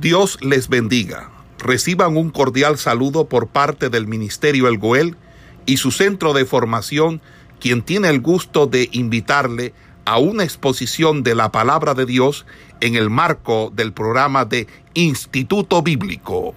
Dios 0.00 0.38
les 0.42 0.68
bendiga. 0.68 1.30
Reciban 1.58 2.18
un 2.18 2.30
cordial 2.30 2.76
saludo 2.76 3.30
por 3.30 3.48
parte 3.48 3.88
del 3.88 4.06
Ministerio 4.06 4.68
El 4.68 4.76
Goel 4.76 5.16
y 5.64 5.78
su 5.78 5.90
centro 5.90 6.34
de 6.34 6.44
formación, 6.44 7.22
quien 7.60 7.82
tiene 7.82 8.10
el 8.10 8.20
gusto 8.20 8.66
de 8.66 8.90
invitarle 8.92 9.72
a 10.04 10.18
una 10.18 10.44
exposición 10.44 11.22
de 11.22 11.34
la 11.34 11.50
palabra 11.50 11.94
de 11.94 12.04
Dios 12.04 12.44
en 12.82 12.94
el 12.94 13.08
marco 13.08 13.70
del 13.70 13.94
programa 13.94 14.44
de 14.44 14.66
Instituto 14.92 15.80
Bíblico. 15.82 16.54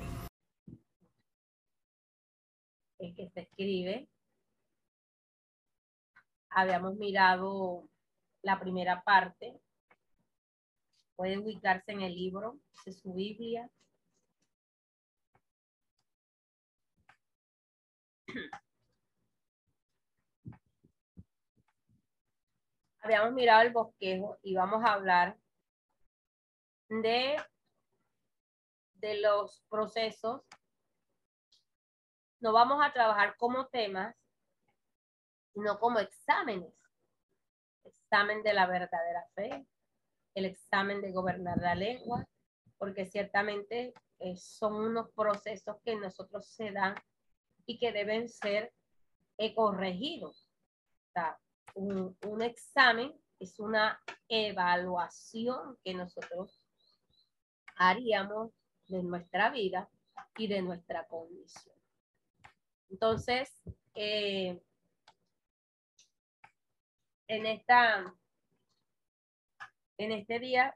Es 3.00 3.16
que 3.16 3.30
se 3.34 3.40
escribe. 3.40 4.10
Habíamos 6.50 6.96
mirado 6.98 7.88
la 8.42 8.60
primera 8.60 9.02
parte. 9.02 9.62
Puede 11.20 11.38
ubicarse 11.38 11.92
en 11.92 12.00
el 12.00 12.16
libro 12.16 12.58
de 12.86 12.94
su 12.94 13.14
Biblia. 13.14 13.70
habíamos 23.02 23.34
mirado 23.34 23.64
el 23.64 23.74
bosquejo 23.74 24.40
y 24.44 24.56
vamos 24.56 24.82
a 24.86 24.94
hablar 24.94 25.38
de, 26.88 27.36
de 28.94 29.20
los 29.20 29.62
procesos. 29.70 30.42
No 32.40 32.54
vamos 32.54 32.82
a 32.82 32.94
trabajar 32.94 33.36
como 33.36 33.68
temas, 33.68 34.16
sino 35.54 35.78
como 35.82 36.00
exámenes. 36.00 36.74
Examen 37.84 38.42
de 38.42 38.54
la 38.54 38.68
verdadera 38.68 39.28
fe, 39.36 39.68
el 40.36 40.46
examen 40.46 41.02
de 41.02 41.12
gobernar 41.12 41.58
la 41.58 41.76
lengua, 41.76 42.28
porque 42.78 43.06
ciertamente 43.06 43.94
eh, 44.20 44.36
son 44.36 44.76
unos 44.76 45.12
procesos 45.12 45.78
que 45.84 45.96
nosotros 45.96 46.48
se 46.48 46.72
dan 46.72 46.96
y 47.66 47.78
que 47.78 47.92
deben 47.92 48.30
ser 48.30 48.74
corregidos 49.56 50.50
un, 51.76 52.42
examen 52.42 53.14
es 53.40 53.60
una 53.60 54.02
evaluación 54.28 55.78
que 55.84 55.94
nosotros 55.94 56.62
haríamos 57.76 58.52
de 58.88 59.04
nuestra 59.04 59.50
vida 59.50 59.90
y 60.38 60.48
de 60.48 60.62
nuestra 60.62 61.08
condición. 61.08 61.76
Entonces, 62.90 63.62
eh, 63.96 64.62
en 67.28 67.46
esta, 67.46 68.14
en 70.00 70.14
este 70.14 70.40
día, 70.40 70.76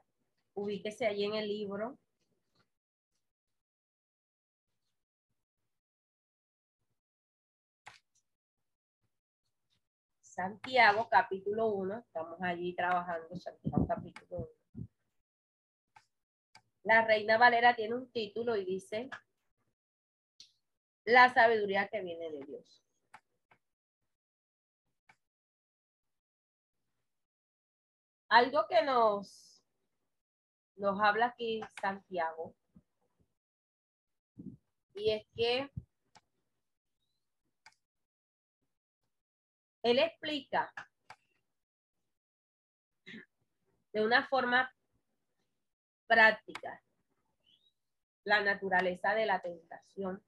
ubíquese 0.52 1.06
allí 1.06 1.24
en 1.24 1.34
el 1.34 1.48
libro 1.48 1.98
Santiago 10.20 11.08
capítulo 11.08 11.68
1, 11.68 11.98
estamos 12.00 12.42
allí 12.42 12.74
trabajando 12.74 13.34
Santiago 13.36 13.86
capítulo 13.86 14.50
1. 14.74 14.88
La 16.82 17.06
Reina 17.06 17.38
Valera 17.38 17.74
tiene 17.74 17.94
un 17.94 18.10
título 18.10 18.56
y 18.56 18.66
dice, 18.66 19.08
la 21.04 21.32
sabiduría 21.32 21.88
que 21.88 22.02
viene 22.02 22.30
de 22.30 22.44
Dios. 22.44 22.84
Algo 28.34 28.66
que 28.68 28.82
nos, 28.82 29.62
nos 30.74 31.00
habla 31.00 31.26
aquí 31.26 31.60
Santiago, 31.80 32.56
y 34.92 35.10
es 35.12 35.24
que 35.36 35.70
Él 39.84 40.00
explica 40.00 40.74
de 43.92 44.04
una 44.04 44.26
forma 44.26 44.68
práctica 46.08 46.82
la 48.24 48.40
naturaleza 48.40 49.14
de 49.14 49.26
la 49.26 49.40
tentación, 49.42 50.26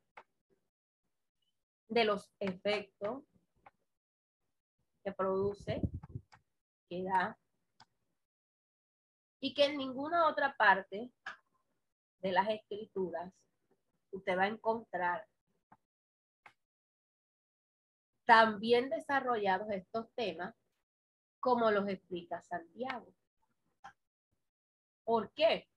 de 1.88 2.04
los 2.04 2.32
efectos 2.38 3.25
que 5.03 5.10
produce, 5.10 5.80
que 6.88 7.03
da, 7.03 7.36
y 9.46 9.54
que 9.54 9.66
en 9.66 9.76
ninguna 9.76 10.26
otra 10.26 10.56
parte 10.56 11.12
de 12.18 12.32
las 12.32 12.48
escrituras 12.48 13.32
usted 14.10 14.36
va 14.36 14.42
a 14.42 14.48
encontrar 14.48 15.24
también 18.24 18.90
desarrollados 18.90 19.70
estos 19.70 20.12
temas 20.16 20.52
como 21.38 21.70
los 21.70 21.88
explica 21.88 22.42
Santiago. 22.42 23.06
¿Por 25.04 25.30
qué? 25.30 25.68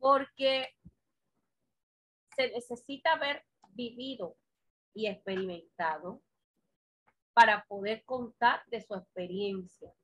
Porque 0.00 0.74
se 2.34 2.50
necesita 2.50 3.12
haber 3.12 3.46
vivido 3.68 4.36
y 4.94 5.06
experimentado 5.06 6.20
para 7.34 7.64
poder 7.66 8.04
contar 8.04 8.66
de 8.66 8.80
su 8.80 8.96
experiencia 8.96 9.94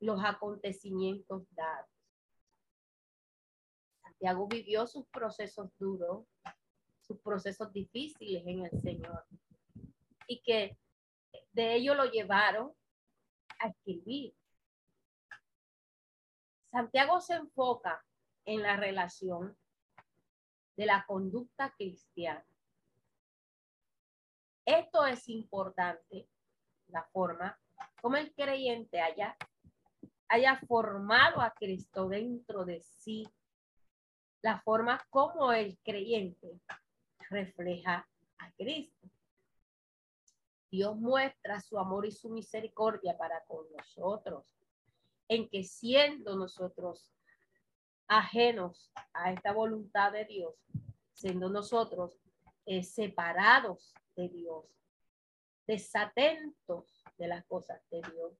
los 0.00 0.22
acontecimientos 0.24 1.42
dados. 1.50 1.90
Santiago 4.02 4.46
vivió 4.48 4.86
sus 4.86 5.06
procesos 5.08 5.70
duros, 5.78 6.26
sus 7.00 7.18
procesos 7.20 7.72
difíciles 7.72 8.42
en 8.46 8.64
el 8.64 8.80
Señor 8.80 9.24
y 10.26 10.42
que 10.42 10.76
de 11.52 11.74
ello 11.74 11.94
lo 11.94 12.04
llevaron 12.06 12.72
a 13.60 13.68
escribir. 13.68 14.34
Santiago 16.70 17.20
se 17.20 17.34
enfoca 17.34 18.04
en 18.44 18.62
la 18.62 18.76
relación 18.76 19.56
de 20.76 20.86
la 20.86 21.04
conducta 21.06 21.74
cristiana. 21.76 22.44
Esto 24.64 25.06
es 25.06 25.28
importante, 25.28 26.28
la 26.88 27.04
forma 27.04 27.58
como 28.00 28.16
el 28.16 28.32
creyente 28.34 29.00
haya, 29.00 29.36
haya 30.28 30.60
formado 30.66 31.40
a 31.40 31.52
Cristo 31.52 32.08
dentro 32.08 32.64
de 32.64 32.80
sí, 32.82 33.28
la 34.42 34.60
forma 34.60 35.04
como 35.10 35.52
el 35.52 35.78
creyente 35.82 36.60
refleja 37.30 38.08
a 38.38 38.52
Cristo. 38.52 39.08
Dios 40.70 40.96
muestra 40.96 41.60
su 41.60 41.78
amor 41.78 42.06
y 42.06 42.12
su 42.12 42.28
misericordia 42.28 43.16
para 43.16 43.44
con 43.44 43.66
nosotros, 43.76 44.44
en 45.28 45.48
que 45.48 45.64
siendo 45.64 46.36
nosotros 46.36 47.12
ajenos 48.08 48.92
a 49.12 49.32
esta 49.32 49.52
voluntad 49.52 50.12
de 50.12 50.24
Dios, 50.24 50.54
siendo 51.12 51.48
nosotros 51.48 52.20
eh, 52.66 52.82
separados 52.82 53.94
de 54.16 54.28
Dios, 54.28 54.64
desatentos 55.66 57.02
de 57.16 57.28
las 57.28 57.44
cosas 57.46 57.80
de 57.90 58.02
Dios, 58.12 58.32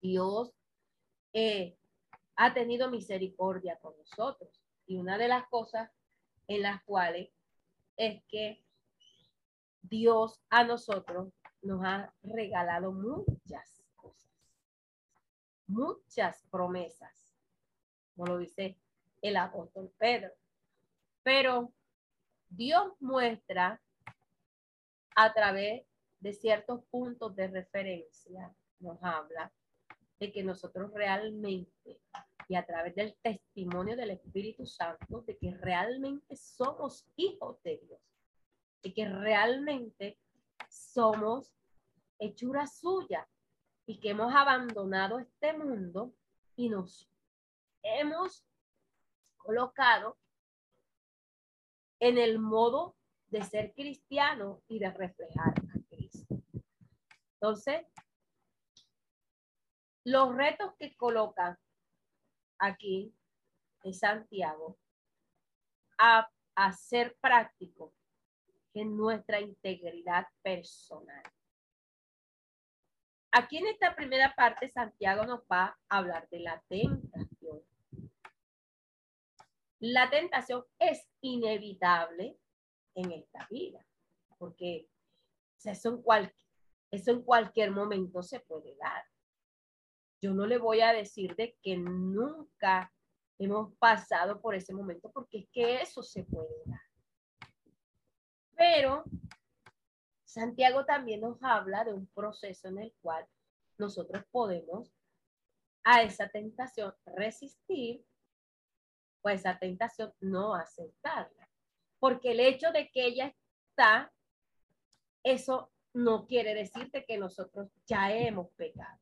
Dios 0.00 0.54
eh, 1.34 1.76
ha 2.36 2.54
tenido 2.54 2.90
misericordia 2.90 3.78
con 3.78 3.96
nosotros. 3.98 4.48
Y 4.86 4.96
una 4.96 5.18
de 5.18 5.28
las 5.28 5.46
cosas 5.48 5.90
en 6.46 6.62
las 6.62 6.82
cuales 6.84 7.30
es 7.96 8.22
que 8.28 8.64
Dios 9.82 10.40
a 10.48 10.64
nosotros 10.64 11.32
nos 11.62 11.84
ha 11.84 12.12
regalado 12.22 12.92
muchas 12.92 13.82
cosas, 13.96 14.32
muchas 15.66 16.42
promesas, 16.50 17.34
como 18.14 18.26
lo 18.26 18.38
dice 18.38 18.78
el 19.22 19.36
apóstol 19.36 19.92
Pedro. 19.98 20.32
Pero 21.22 21.72
Dios 22.48 22.92
muestra 23.00 23.80
a 25.16 25.32
través 25.32 25.86
de 26.20 26.32
ciertos 26.32 26.84
puntos 26.86 27.34
de 27.36 27.48
referencia, 27.48 28.54
nos 28.80 29.02
habla 29.02 29.52
de 30.18 30.32
que 30.32 30.42
nosotros 30.42 30.92
realmente, 30.92 32.00
y 32.48 32.54
a 32.54 32.64
través 32.64 32.94
del 32.94 33.16
testimonio 33.22 33.96
del 33.96 34.10
Espíritu 34.10 34.66
Santo, 34.66 35.22
de 35.22 35.36
que 35.36 35.54
realmente 35.54 36.36
somos 36.36 37.06
hijos 37.16 37.62
de 37.62 37.78
Dios 37.78 38.00
y 38.82 38.92
que 38.92 39.08
realmente 39.08 40.18
somos 40.68 41.52
hechura 42.18 42.66
suya 42.66 43.28
y 43.86 43.98
que 43.98 44.10
hemos 44.10 44.34
abandonado 44.34 45.18
este 45.18 45.52
mundo 45.52 46.14
y 46.56 46.68
nos 46.68 47.08
hemos 47.82 48.44
colocado 49.36 50.16
en 52.00 52.18
el 52.18 52.38
modo 52.38 52.96
de 53.28 53.42
ser 53.42 53.74
cristiano 53.74 54.62
y 54.68 54.78
de 54.78 54.90
reflejar 54.90 55.54
a 55.58 55.78
Cristo. 55.88 56.42
Entonces, 57.34 57.86
los 60.04 60.34
retos 60.34 60.74
que 60.78 60.94
colocan 60.96 61.58
aquí 62.58 63.14
de 63.82 63.92
Santiago 63.92 64.78
a 65.98 66.30
hacer 66.54 67.16
práctico 67.20 67.92
en 68.74 68.96
nuestra 68.96 69.40
integridad 69.40 70.26
personal. 70.42 71.22
Aquí 73.32 73.58
en 73.58 73.66
esta 73.66 73.96
primera 73.96 74.34
parte, 74.34 74.70
Santiago 74.70 75.24
nos 75.26 75.40
va 75.50 75.76
a 75.88 75.98
hablar 75.98 76.28
de 76.28 76.40
la 76.40 76.62
tentación. 76.68 77.62
La 79.80 80.08
tentación 80.08 80.64
es 80.78 81.08
inevitable 81.20 82.38
en 82.94 83.10
esta 83.10 83.46
vida, 83.50 83.84
porque 84.38 84.88
eso 85.64 85.88
en, 85.88 86.02
cual, 86.02 86.32
eso 86.90 87.10
en 87.10 87.22
cualquier 87.22 87.70
momento 87.70 88.22
se 88.22 88.40
puede 88.40 88.76
dar. 88.76 89.04
Yo 90.24 90.32
no 90.32 90.46
le 90.46 90.56
voy 90.56 90.80
a 90.80 90.94
decir 90.94 91.36
de 91.36 91.54
que 91.60 91.76
nunca 91.76 92.90
hemos 93.38 93.76
pasado 93.76 94.40
por 94.40 94.54
ese 94.54 94.72
momento, 94.72 95.12
porque 95.12 95.40
es 95.40 95.48
que 95.50 95.82
eso 95.82 96.02
se 96.02 96.24
puede 96.24 96.62
dar. 96.64 96.80
Pero 98.56 99.04
Santiago 100.24 100.86
también 100.86 101.20
nos 101.20 101.36
habla 101.42 101.84
de 101.84 101.92
un 101.92 102.06
proceso 102.06 102.68
en 102.68 102.78
el 102.78 102.94
cual 103.02 103.28
nosotros 103.76 104.24
podemos 104.30 104.90
a 105.82 106.00
esa 106.00 106.26
tentación 106.30 106.94
resistir 107.04 108.02
o 109.20 109.28
a 109.28 109.34
esa 109.34 109.58
tentación 109.58 110.14
no 110.20 110.54
aceptarla. 110.54 111.50
Porque 111.98 112.30
el 112.30 112.40
hecho 112.40 112.72
de 112.72 112.90
que 112.90 113.04
ella 113.08 113.36
está, 113.68 114.10
eso 115.22 115.70
no 115.92 116.26
quiere 116.26 116.54
decirte 116.54 117.04
que 117.04 117.18
nosotros 117.18 117.68
ya 117.84 118.10
hemos 118.10 118.48
pecado. 118.52 118.98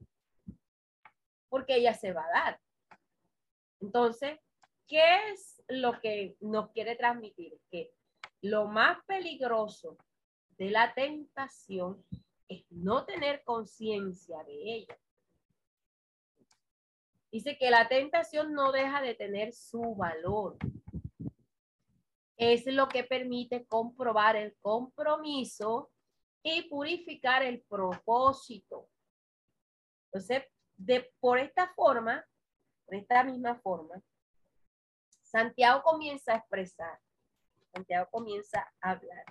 Porque 1.53 1.77
ella 1.77 1.93
se 1.93 2.15
va 2.15 2.25
a 2.25 2.31
dar. 2.31 2.61
Entonces, 3.83 4.41
¿qué 4.87 5.03
es 5.31 5.63
lo 5.69 6.01
que 6.01 6.35
nos 6.41 6.71
quiere 6.71 6.97
transmitir? 6.97 7.61
Que 7.71 7.93
lo 8.41 8.69
más 8.69 9.05
peligroso 9.05 9.99
de 10.57 10.71
la 10.71 10.95
tentación 10.95 12.03
es 12.49 12.65
no 12.71 13.05
tener 13.05 13.45
conciencia 13.45 14.43
de 14.45 14.77
ella. 14.77 14.99
Dice 17.31 17.59
que 17.59 17.71
la 17.71 17.87
tentación 17.87 18.55
no 18.55 18.73
deja 18.73 19.03
de 19.03 19.15
tener 19.15 19.53
su 19.53 19.95
valor. 19.95 20.57
Es 22.39 22.65
lo 22.65 22.89
que 22.89 23.05
permite 23.05 23.67
comprobar 23.67 24.37
el 24.37 24.57
compromiso 24.63 25.91
y 26.43 26.63
purificar 26.63 27.43
el 27.43 27.61
propósito. 27.61 28.89
Entonces, 30.07 30.45
de, 30.84 31.12
por 31.20 31.38
esta 31.38 31.69
forma, 31.75 32.25
de 32.88 32.99
esta 32.99 33.23
misma 33.23 33.55
forma, 33.61 34.02
Santiago 35.23 35.82
comienza 35.82 36.34
a 36.34 36.37
expresar, 36.38 36.99
Santiago 37.73 38.08
comienza 38.11 38.67
a 38.81 38.90
hablar 38.90 39.25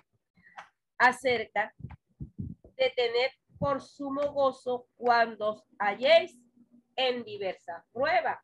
acerca 0.98 1.74
de 1.78 2.90
tener 2.96 3.30
por 3.58 3.80
sumo 3.80 4.32
gozo 4.32 4.88
cuando 4.96 5.64
halléis 5.78 6.36
en 6.96 7.22
diversas 7.22 7.84
pruebas. 7.92 8.38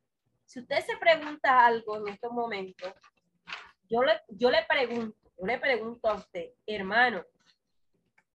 Si 0.45 0.61
usted 0.61 0.81
se 0.85 0.97
pregunta 0.99 1.67
algo 1.67 1.97
en 1.97 2.09
estos 2.09 2.31
momentos, 2.31 2.93
yo 3.89 4.03
le, 4.03 4.21
yo 4.29 4.51
le 4.51 4.65
pregunto, 4.69 5.19
yo 5.39 5.47
le 5.47 5.59
pregunto 5.59 6.09
a 6.09 6.15
usted, 6.15 6.51
hermano, 6.67 7.25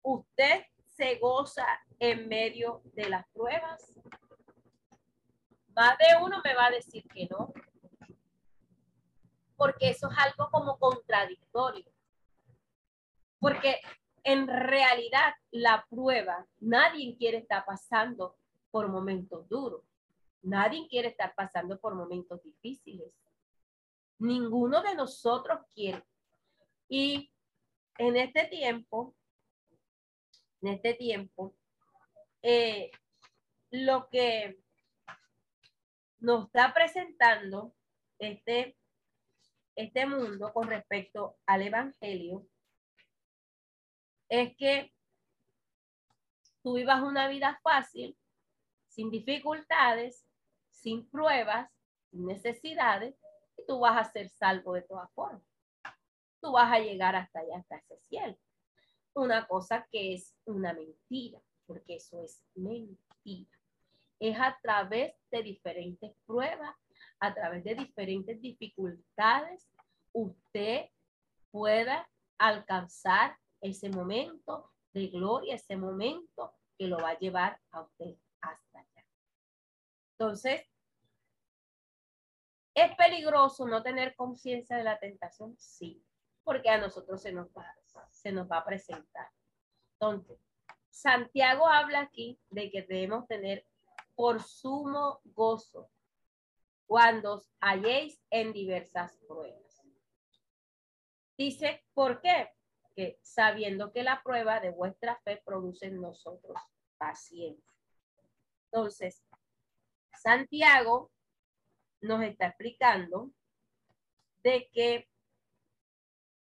¿usted 0.02 0.64
se 0.86 1.16
goza 1.16 1.66
en 2.00 2.28
medio 2.28 2.82
de 2.94 3.10
las 3.10 3.28
pruebas? 3.30 3.94
Más 5.80 5.98
de 5.98 6.08
uno 6.22 6.42
me 6.44 6.54
va 6.56 6.66
a 6.66 6.72
decir 6.72 7.06
que 7.08 7.26
no, 7.28 7.54
porque 9.56 9.92
eso 9.92 10.12
es 10.12 10.18
algo 10.18 10.50
como 10.52 10.78
contradictorio. 10.78 11.90
Porque 13.40 13.80
en 14.26 14.50
realidad 14.50 15.36
la 15.52 15.88
prueba, 15.90 16.46
nadie 16.60 17.16
quiere 17.16 17.38
estar 17.38 17.64
pasando 17.64 18.36
por 18.72 18.90
momentos 18.90 19.48
duros. 19.48 19.82
Nadie 20.42 20.86
quiere 20.90 21.08
estar 21.08 21.34
pasando 21.34 21.80
por 21.80 21.96
momentos 21.96 22.44
difíciles. 22.44 23.14
Ninguno 24.18 24.82
de 24.82 24.96
nosotros 24.96 25.62
quiere. 25.74 26.04
Y 26.90 27.32
en 27.98 28.18
este 28.18 28.48
tiempo, 28.48 29.16
en 30.62 30.74
este 30.74 30.94
tiempo, 30.96 31.56
eh, 32.42 32.92
lo 33.72 34.10
que 34.10 34.60
nos 36.20 36.48
está 36.48 36.74
presentando 36.74 37.74
este, 38.20 38.78
este 39.76 40.06
mundo 40.06 40.52
con 40.54 40.68
respecto 40.68 41.38
al 41.46 41.62
Evangelio 41.62 42.46
es 44.28 44.56
que 44.58 44.94
tú 46.62 46.76
vivas 46.76 47.02
una 47.02 47.28
vida 47.28 47.60
fácil, 47.64 48.18
sin 48.88 49.10
dificultades, 49.10 50.26
sin 50.72 51.10
pruebas, 51.10 51.72
sin 52.12 52.26
necesidades, 52.26 53.16
y 53.58 53.66
tú 53.66 53.80
vas 53.80 53.98
a 53.98 54.12
ser 54.12 54.30
salvo 54.30 54.74
de 54.74 54.84
todas 54.84 55.12
formas. 55.14 55.42
Tú 56.42 56.52
vas 56.52 56.72
a 56.72 56.80
llegar 56.80 57.16
hasta 57.16 57.40
allá, 57.40 57.58
hasta 57.58 57.78
ese 57.78 57.98
cielo. 58.08 58.38
Una 59.14 59.48
cosa 59.48 59.88
que 59.92 60.14
es 60.14 60.36
una 60.46 60.74
mentira, 60.74 61.42
porque 61.66 61.96
eso 61.96 62.22
es 62.24 62.42
mentira. 62.56 63.59
Es 64.20 64.38
a 64.40 64.58
través 64.62 65.14
de 65.32 65.44
diferentes 65.44 66.12
pruebas, 66.26 66.76
a 67.20 67.34
través 67.34 67.64
de 67.64 67.76
diferentes 67.76 68.42
dificultades, 68.42 69.70
usted 70.14 70.86
pueda 71.52 72.10
alcanzar 72.38 73.38
ese 73.62 73.90
momento 73.90 74.72
de 74.94 75.08
gloria, 75.08 75.56
ese 75.56 75.76
momento 75.76 76.54
que 76.78 76.88
lo 76.88 76.98
va 76.98 77.12
a 77.12 77.20
llevar 77.20 77.60
a 77.72 77.82
usted 77.82 78.16
hasta 78.42 78.80
allá. 78.80 79.06
Entonces, 80.18 80.62
¿es 82.74 82.96
peligroso 82.96 83.68
no 83.68 83.84
tener 83.84 84.16
conciencia 84.16 84.78
de 84.78 84.84
la 84.84 85.00
tentación? 85.00 85.56
Sí, 85.58 86.04
porque 86.44 86.70
a 86.70 86.78
nosotros 86.78 87.22
se 87.22 87.32
nos 87.32 87.48
va, 87.50 87.76
se 88.12 88.32
nos 88.32 88.50
va 88.50 88.60
a 88.60 88.66
presentar. 88.66 89.30
Entonces, 89.94 90.40
Santiago 90.90 91.68
habla 91.68 92.02
aquí 92.02 92.40
de 92.50 92.72
que 92.72 92.82
debemos 92.84 93.28
tener 93.28 93.66
por 94.20 94.44
sumo 94.44 95.22
gozo 95.24 95.90
cuando 96.86 97.42
halléis 97.62 98.22
en 98.30 98.52
diversas 98.52 99.16
pruebas. 99.26 99.82
Dice, 101.38 101.86
¿por 101.94 102.20
qué? 102.20 102.54
sabiendo 103.22 103.94
que 103.94 104.04
la 104.04 104.22
prueba 104.22 104.60
de 104.60 104.72
vuestra 104.72 105.16
fe 105.24 105.42
produce 105.46 105.86
en 105.86 106.02
nosotros 106.02 106.60
paciencia. 106.98 107.74
Entonces, 108.66 109.24
Santiago 110.12 111.10
nos 112.02 112.22
está 112.24 112.48
explicando 112.48 113.32
de 114.44 114.70
que 114.74 115.10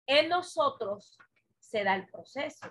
en 0.04 0.28
nosotros 0.28 1.16
se 1.58 1.84
da 1.84 1.94
el 1.94 2.06
proceso. 2.06 2.70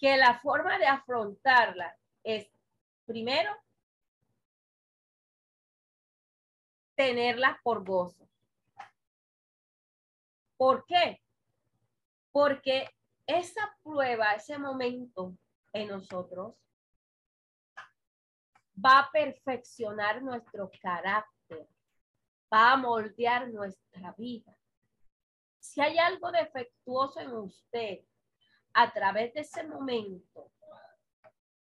Que 0.00 0.16
la 0.16 0.40
forma 0.40 0.78
de 0.80 0.86
afrontarla 0.88 1.96
es, 2.28 2.46
primero, 3.06 3.50
tenerla 6.94 7.58
por 7.62 7.84
gozo. 7.84 8.28
¿Por 10.58 10.84
qué? 10.84 11.22
Porque 12.30 12.90
esa 13.26 13.74
prueba, 13.82 14.34
ese 14.34 14.58
momento 14.58 15.38
en 15.72 15.88
nosotros 15.88 16.54
va 18.76 18.98
a 19.00 19.10
perfeccionar 19.10 20.22
nuestro 20.22 20.70
carácter, 20.82 21.66
va 22.52 22.72
a 22.72 22.76
moldear 22.76 23.48
nuestra 23.48 24.12
vida. 24.18 24.54
Si 25.58 25.80
hay 25.80 25.96
algo 25.98 26.30
defectuoso 26.30 27.20
en 27.20 27.30
usted, 27.30 28.04
a 28.74 28.92
través 28.92 29.32
de 29.32 29.40
ese 29.40 29.64
momento, 29.64 30.52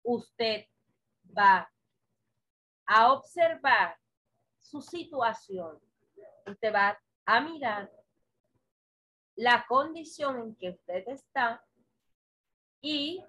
usted 0.07 0.65
va 1.37 1.71
a 2.87 3.13
observar 3.13 3.99
su 4.59 4.81
situación. 4.81 5.81
Usted 6.47 6.73
va 6.73 6.99
a 7.25 7.41
mirar 7.41 7.91
la 9.35 9.67
condición 9.69 10.41
en 10.41 10.57
que 10.57 10.71
usted 10.71 11.07
está 11.09 11.63
y 12.81 13.23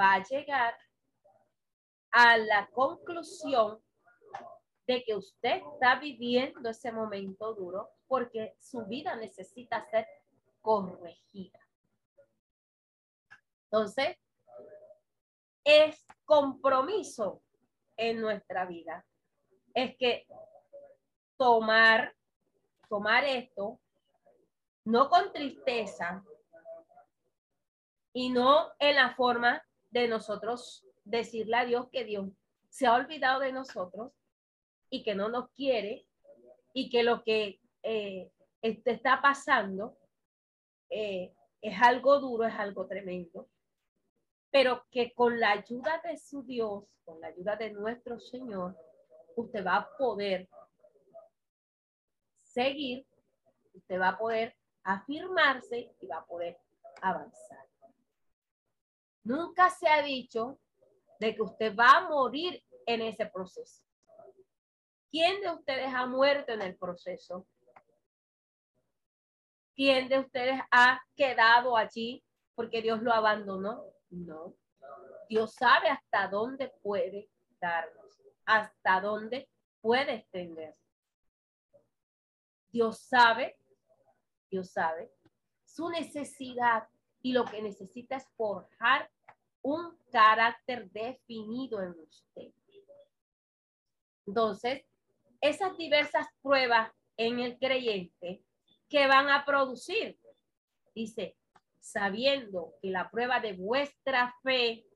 va 0.00 0.14
a 0.14 0.24
llegar 0.24 0.74
a 2.10 2.38
la 2.38 2.68
conclusión 2.70 3.80
de 4.86 5.04
que 5.04 5.14
usted 5.14 5.62
está 5.72 5.98
viviendo 5.98 6.68
ese 6.68 6.90
momento 6.90 7.54
duro 7.54 7.90
porque 8.06 8.56
su 8.58 8.84
vida 8.86 9.16
necesita 9.16 9.84
ser 9.90 10.06
corregida. 10.62 11.58
Entonces, 13.64 14.16
es 15.64 16.06
compromiso 16.24 17.42
en 17.96 18.20
nuestra 18.20 18.66
vida. 18.66 19.04
Es 19.74 19.96
que 19.96 20.26
tomar, 21.36 22.14
tomar 22.88 23.24
esto, 23.24 23.80
no 24.84 25.08
con 25.08 25.32
tristeza 25.32 26.22
y 28.12 28.30
no 28.30 28.68
en 28.78 28.96
la 28.96 29.14
forma 29.14 29.62
de 29.90 30.08
nosotros 30.08 30.84
decirle 31.04 31.56
a 31.56 31.64
Dios 31.64 31.88
que 31.90 32.04
Dios 32.04 32.28
se 32.68 32.86
ha 32.86 32.94
olvidado 32.94 33.40
de 33.40 33.52
nosotros 33.52 34.12
y 34.90 35.02
que 35.02 35.14
no 35.14 35.28
nos 35.28 35.50
quiere 35.50 36.06
y 36.72 36.90
que 36.90 37.02
lo 37.02 37.22
que 37.22 37.60
eh, 37.82 38.30
este 38.62 38.92
está 38.92 39.20
pasando 39.20 39.96
eh, 40.90 41.34
es 41.60 41.80
algo 41.82 42.20
duro, 42.20 42.44
es 42.44 42.54
algo 42.54 42.86
tremendo, 42.86 43.48
pero 44.54 44.86
que 44.88 45.12
con 45.14 45.40
la 45.40 45.50
ayuda 45.50 46.00
de 46.04 46.16
su 46.16 46.44
Dios, 46.44 46.84
con 47.04 47.20
la 47.20 47.26
ayuda 47.26 47.56
de 47.56 47.72
nuestro 47.72 48.20
Señor, 48.20 48.78
usted 49.34 49.66
va 49.66 49.78
a 49.78 49.96
poder 49.96 50.48
seguir, 52.40 53.04
usted 53.72 53.98
va 53.98 54.10
a 54.10 54.16
poder 54.16 54.56
afirmarse 54.84 55.92
y 56.00 56.06
va 56.06 56.18
a 56.18 56.24
poder 56.24 56.56
avanzar. 57.02 57.66
Nunca 59.24 59.70
se 59.70 59.88
ha 59.88 60.00
dicho 60.02 60.60
de 61.18 61.34
que 61.34 61.42
usted 61.42 61.74
va 61.74 61.90
a 61.90 62.08
morir 62.08 62.62
en 62.86 63.02
ese 63.02 63.26
proceso. 63.26 63.82
¿Quién 65.10 65.40
de 65.40 65.50
ustedes 65.50 65.92
ha 65.92 66.06
muerto 66.06 66.52
en 66.52 66.62
el 66.62 66.76
proceso? 66.76 67.44
¿Quién 69.74 70.08
de 70.08 70.20
ustedes 70.20 70.60
ha 70.70 71.02
quedado 71.16 71.76
allí 71.76 72.22
porque 72.54 72.82
Dios 72.82 73.02
lo 73.02 73.12
abandonó? 73.12 73.93
No. 74.14 74.56
Dios 75.28 75.54
sabe 75.54 75.88
hasta 75.88 76.28
dónde 76.28 76.72
puede 76.82 77.30
darnos, 77.60 78.20
hasta 78.44 79.00
dónde 79.00 79.48
puede 79.80 80.14
extender. 80.14 80.76
Dios 82.70 82.98
sabe, 83.00 83.56
Dios 84.50 84.70
sabe 84.70 85.12
su 85.74 85.88
necesidad 85.88 86.88
y 87.20 87.32
lo 87.32 87.44
que 87.44 87.60
necesita 87.60 88.16
es 88.16 88.28
forjar 88.36 89.10
un 89.62 89.96
carácter 90.12 90.88
definido 90.92 91.82
en 91.82 91.98
usted. 91.98 92.52
Entonces, 94.26 94.84
esas 95.40 95.76
diversas 95.76 96.26
pruebas 96.42 96.92
en 97.16 97.40
el 97.40 97.58
creyente 97.58 98.44
que 98.88 99.06
van 99.08 99.28
a 99.30 99.44
producir, 99.44 100.18
dice, 100.94 101.36
sabiendo 101.84 102.74
que 102.80 102.90
la 102.90 103.10
prueba 103.10 103.40
de 103.40 103.52
vuestra 103.52 104.34
fe, 104.42 104.86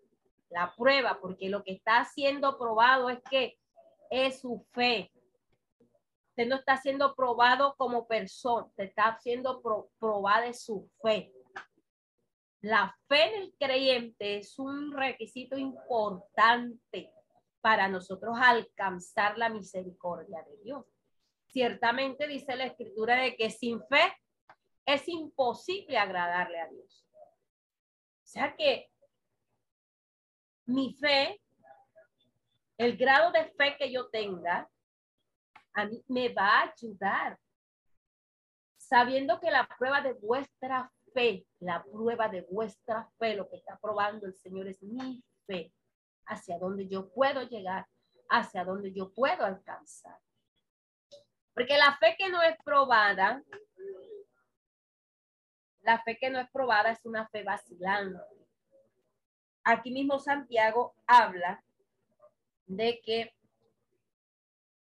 la 0.48 0.74
prueba, 0.74 1.20
porque 1.20 1.50
lo 1.50 1.62
que 1.62 1.72
está 1.72 2.04
siendo 2.06 2.58
probado 2.58 3.10
es 3.10 3.20
que 3.30 3.58
es 4.10 4.40
su 4.40 4.66
fe. 4.72 5.12
Usted 6.30 6.48
no 6.48 6.56
está 6.56 6.78
siendo 6.78 7.14
probado 7.14 7.74
como 7.76 8.06
persona, 8.08 8.64
usted 8.64 8.84
está 8.84 9.18
siendo 9.20 9.60
probada 9.98 10.46
de 10.46 10.54
su 10.54 10.90
fe. 11.02 11.30
La 12.62 12.96
fe 13.06 13.34
en 13.34 13.42
el 13.42 13.54
creyente 13.58 14.38
es 14.38 14.58
un 14.58 14.92
requisito 14.92 15.58
importante 15.58 17.12
para 17.60 17.86
nosotros 17.88 18.34
alcanzar 18.40 19.36
la 19.36 19.50
misericordia 19.50 20.42
de 20.42 20.56
Dios. 20.64 20.86
Ciertamente 21.48 22.26
dice 22.26 22.56
la 22.56 22.64
escritura 22.64 23.20
de 23.20 23.36
que 23.36 23.50
sin 23.50 23.80
fe 23.88 24.10
es 24.88 25.06
imposible 25.06 25.98
agradarle 25.98 26.58
a 26.58 26.68
Dios. 26.68 27.06
O 27.12 28.26
sea 28.26 28.56
que 28.56 28.90
mi 30.64 30.94
fe, 30.94 31.42
el 32.78 32.96
grado 32.96 33.30
de 33.32 33.44
fe 33.50 33.76
que 33.78 33.92
yo 33.92 34.08
tenga, 34.08 34.66
a 35.74 35.84
mí 35.84 36.02
me 36.08 36.30
va 36.30 36.60
a 36.60 36.72
ayudar. 36.72 37.38
Sabiendo 38.78 39.38
que 39.40 39.50
la 39.50 39.68
prueba 39.78 40.00
de 40.00 40.14
vuestra 40.14 40.90
fe, 41.12 41.46
la 41.58 41.84
prueba 41.84 42.28
de 42.28 42.46
vuestra 42.50 43.10
fe, 43.18 43.36
lo 43.36 43.46
que 43.50 43.56
está 43.56 43.78
probando 43.78 44.26
el 44.26 44.34
Señor 44.36 44.68
es 44.68 44.82
mi 44.82 45.22
fe, 45.46 45.70
hacia 46.24 46.58
donde 46.58 46.88
yo 46.88 47.12
puedo 47.12 47.42
llegar, 47.42 47.86
hacia 48.30 48.64
donde 48.64 48.94
yo 48.94 49.12
puedo 49.12 49.44
alcanzar. 49.44 50.18
Porque 51.52 51.76
la 51.76 51.94
fe 51.98 52.14
que 52.16 52.30
no 52.30 52.42
es 52.42 52.56
probada, 52.64 53.42
la 55.82 56.02
fe 56.02 56.18
que 56.18 56.30
no 56.30 56.38
es 56.40 56.50
probada 56.50 56.90
es 56.90 57.04
una 57.04 57.28
fe 57.28 57.42
vacilante. 57.42 58.18
Aquí 59.64 59.90
mismo 59.90 60.18
Santiago 60.18 60.94
habla 61.06 61.62
de 62.66 63.00
que 63.04 63.34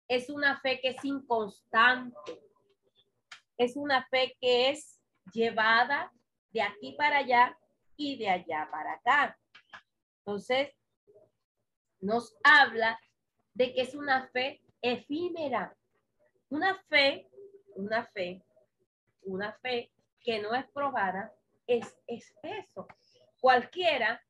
es 0.07 0.29
una 0.29 0.59
fe 0.59 0.79
que 0.81 0.89
es 0.89 1.05
inconstante, 1.05 2.41
es 3.57 3.75
una 3.75 4.05
fe 4.07 4.35
que 4.39 4.69
es 4.69 4.99
llevada 5.33 6.11
de 6.51 6.61
aquí 6.61 6.93
para 6.93 7.19
allá 7.19 7.57
y 7.95 8.17
de 8.17 8.29
allá 8.29 8.67
para 8.71 8.93
acá. 8.93 9.37
Entonces, 10.19 10.73
nos 11.99 12.35
habla 12.43 12.99
de 13.53 13.73
que 13.73 13.81
es 13.81 13.95
una 13.95 14.27
fe 14.29 14.61
efímera, 14.81 15.75
una 16.49 16.75
fe, 16.89 17.29
una 17.75 18.05
fe, 18.07 18.43
una 19.21 19.53
fe 19.53 19.91
que 20.23 20.41
no 20.41 20.55
es 20.55 20.65
probada, 20.71 21.33
es, 21.67 21.97
es 22.07 22.33
eso. 22.43 22.87
Cualquiera 23.39 24.21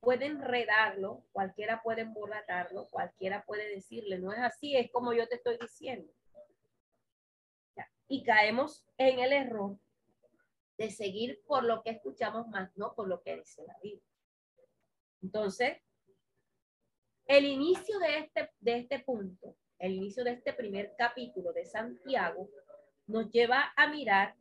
puede 0.00 0.26
enredarlo, 0.26 1.24
cualquiera 1.32 1.82
puede 1.82 2.02
embolatarlo, 2.02 2.88
cualquiera 2.88 3.44
puede 3.44 3.68
decirle, 3.74 4.18
no 4.18 4.32
es 4.32 4.40
así, 4.40 4.76
es 4.76 4.90
como 4.90 5.12
yo 5.12 5.28
te 5.28 5.36
estoy 5.36 5.58
diciendo. 5.58 6.12
Y 8.08 8.24
caemos 8.24 8.84
en 8.98 9.20
el 9.20 9.32
error 9.32 9.78
de 10.78 10.90
seguir 10.90 11.42
por 11.46 11.62
lo 11.62 11.82
que 11.82 11.90
escuchamos 11.90 12.48
más, 12.48 12.74
no 12.76 12.94
por 12.94 13.06
lo 13.06 13.22
que 13.22 13.36
dice 13.36 13.62
la 13.66 13.76
Biblia. 13.82 14.02
Entonces, 15.22 15.78
el 17.26 17.44
inicio 17.44 17.98
de 17.98 18.18
este, 18.18 18.50
de 18.58 18.78
este 18.78 18.98
punto, 19.00 19.56
el 19.78 19.92
inicio 19.92 20.24
de 20.24 20.32
este 20.32 20.52
primer 20.52 20.94
capítulo 20.96 21.52
de 21.52 21.66
Santiago, 21.66 22.48
nos 23.06 23.30
lleva 23.30 23.72
a 23.76 23.88
mirar, 23.88 24.34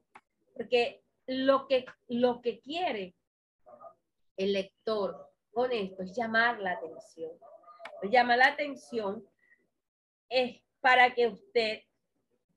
porque 0.59 1.01
lo 1.25 1.67
que, 1.67 1.85
lo 2.09 2.41
que 2.41 2.59
quiere 2.59 3.15
el 4.35 4.51
lector 4.51 5.31
con 5.51 5.71
esto 5.71 6.03
es 6.03 6.13
llamar 6.13 6.59
la 6.59 6.73
atención. 6.73 7.31
Llama 8.11 8.35
la 8.35 8.47
atención 8.47 9.25
es 10.27 10.61
para 10.81 11.15
que 11.15 11.27
usted 11.27 11.79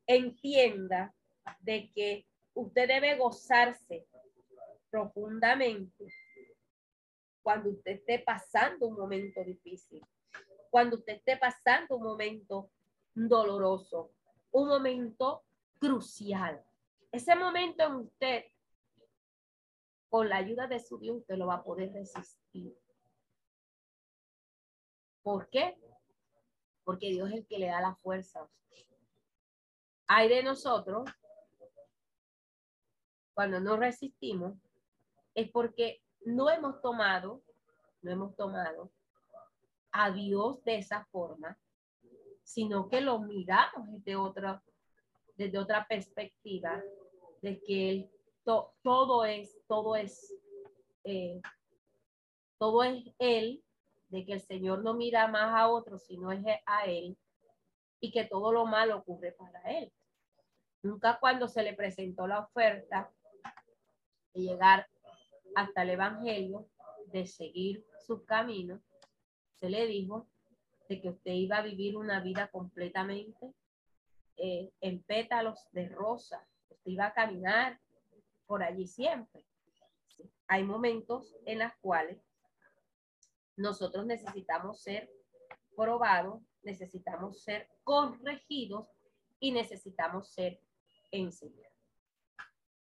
entienda 0.08 1.14
de 1.60 1.92
que 1.92 2.26
usted 2.54 2.88
debe 2.88 3.18
gozarse 3.18 4.04
profundamente 4.90 6.08
cuando 7.40 7.70
usted 7.70 7.92
esté 7.92 8.18
pasando 8.18 8.88
un 8.88 8.96
momento 8.96 9.44
difícil, 9.44 10.04
cuando 10.70 10.96
usted 10.96 11.18
esté 11.18 11.36
pasando 11.36 11.98
un 11.98 12.02
momento 12.02 12.68
doloroso, 13.14 14.10
un 14.50 14.66
momento 14.66 15.44
crucial. 15.78 16.64
Ese 17.12 17.36
momento 17.36 17.84
en 17.84 17.94
usted, 17.94 18.44
con 20.08 20.30
la 20.30 20.36
ayuda 20.38 20.66
de 20.66 20.80
su 20.80 20.98
Dios, 20.98 21.18
usted 21.18 21.36
lo 21.36 21.46
va 21.46 21.56
a 21.56 21.62
poder 21.62 21.92
resistir. 21.92 22.74
¿Por 25.22 25.48
qué? 25.50 25.78
Porque 26.84 27.10
Dios 27.10 27.28
es 27.28 27.36
el 27.36 27.46
que 27.46 27.58
le 27.58 27.66
da 27.66 27.82
la 27.82 27.94
fuerza 27.96 28.40
a 28.40 28.44
usted. 28.44 28.86
Hay 30.06 30.28
de 30.30 30.42
nosotros 30.42 31.04
cuando 33.34 33.60
no 33.60 33.76
resistimos, 33.76 34.54
es 35.34 35.50
porque 35.50 36.02
no 36.24 36.50
hemos 36.50 36.80
tomado, 36.80 37.42
no 38.02 38.10
hemos 38.10 38.36
tomado 38.36 38.90
a 39.90 40.10
Dios 40.10 40.62
de 40.64 40.78
esa 40.78 41.04
forma, 41.06 41.58
sino 42.42 42.88
que 42.88 43.00
lo 43.00 43.20
miramos 43.20 43.90
desde 43.90 44.16
otra, 44.16 44.62
desde 45.36 45.58
otra 45.58 45.86
perspectiva, 45.86 46.82
de 47.42 47.60
que 47.60 48.10
todo 48.82 49.24
es, 49.24 49.60
todo 49.66 49.96
es, 49.96 50.34
eh, 51.04 51.40
todo 52.58 52.82
es 52.84 53.04
Él, 53.18 53.62
de 54.08 54.24
que 54.24 54.34
el 54.34 54.40
Señor 54.40 54.82
no 54.82 54.94
mira 54.94 55.26
más 55.28 55.52
a 55.54 55.68
otro, 55.68 55.98
sino 55.98 56.32
es 56.32 56.44
a 56.66 56.84
Él, 56.86 57.16
y 58.00 58.10
que 58.12 58.24
todo 58.24 58.52
lo 58.52 58.64
malo 58.64 58.98
ocurre 58.98 59.32
para 59.32 59.60
Él. 59.78 59.92
Nunca 60.82 61.18
cuando 61.20 61.48
se 61.48 61.62
le 61.62 61.74
presentó 61.74 62.26
la 62.26 62.40
oferta 62.40 63.12
de 64.34 64.40
llegar 64.40 64.88
hasta 65.54 65.82
el 65.82 65.90
Evangelio, 65.90 66.68
de 67.06 67.26
seguir 67.26 67.84
sus 68.06 68.24
caminos, 68.24 68.80
se 69.60 69.68
le 69.68 69.86
dijo 69.86 70.28
de 70.88 71.00
que 71.00 71.10
usted 71.10 71.32
iba 71.32 71.58
a 71.58 71.62
vivir 71.62 71.96
una 71.96 72.20
vida 72.20 72.48
completamente 72.48 73.52
eh, 74.36 74.72
en 74.80 75.02
pétalos 75.02 75.68
de 75.72 75.88
rosa. 75.88 76.46
Iba 76.84 77.06
a 77.06 77.14
caminar 77.14 77.80
por 78.46 78.62
allí 78.62 78.86
siempre. 78.86 79.44
Hay 80.48 80.64
momentos 80.64 81.34
en 81.46 81.60
los 81.60 81.72
cuales 81.80 82.20
nosotros 83.56 84.04
necesitamos 84.06 84.82
ser 84.82 85.10
probados, 85.76 86.42
necesitamos 86.62 87.42
ser 87.42 87.68
corregidos 87.84 88.88
y 89.40 89.52
necesitamos 89.52 90.32
ser 90.32 90.60
enseñados. 91.10 91.72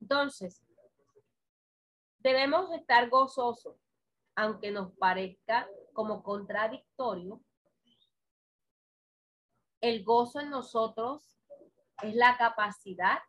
Entonces, 0.01 0.61
debemos 2.19 2.71
estar 2.73 3.09
gozosos, 3.09 3.77
aunque 4.35 4.71
nos 4.71 4.91
parezca 4.97 5.67
como 5.93 6.23
contradictorio. 6.23 7.41
El 9.79 10.03
gozo 10.03 10.39
en 10.39 10.49
nosotros 10.49 11.39
es 12.01 12.15
la 12.15 12.37
capacidad 12.37 13.19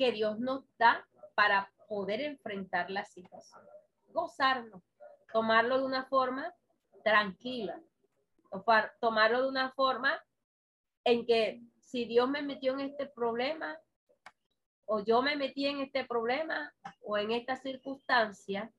que 0.00 0.12
Dios 0.12 0.40
nos 0.40 0.64
da 0.78 1.06
para 1.34 1.70
poder 1.86 2.22
enfrentar 2.22 2.90
la 2.90 3.04
situación. 3.04 3.60
Gozarnos, 4.06 4.82
tomarlo 5.30 5.76
de 5.76 5.84
una 5.84 6.06
forma 6.06 6.54
tranquila, 7.04 7.78
tomarlo 8.98 9.42
de 9.42 9.48
una 9.50 9.72
forma 9.72 10.18
en 11.04 11.26
que 11.26 11.60
si 11.80 12.06
Dios 12.06 12.30
me 12.30 12.40
metió 12.40 12.72
en 12.72 12.80
este 12.80 13.04
problema 13.04 13.78
o 14.86 15.04
yo 15.04 15.20
me 15.20 15.36
metí 15.36 15.66
en 15.66 15.82
este 15.82 16.06
problema 16.06 16.72
o 17.02 17.18
en 17.18 17.32
esta 17.32 17.56
circunstancia, 17.56 18.72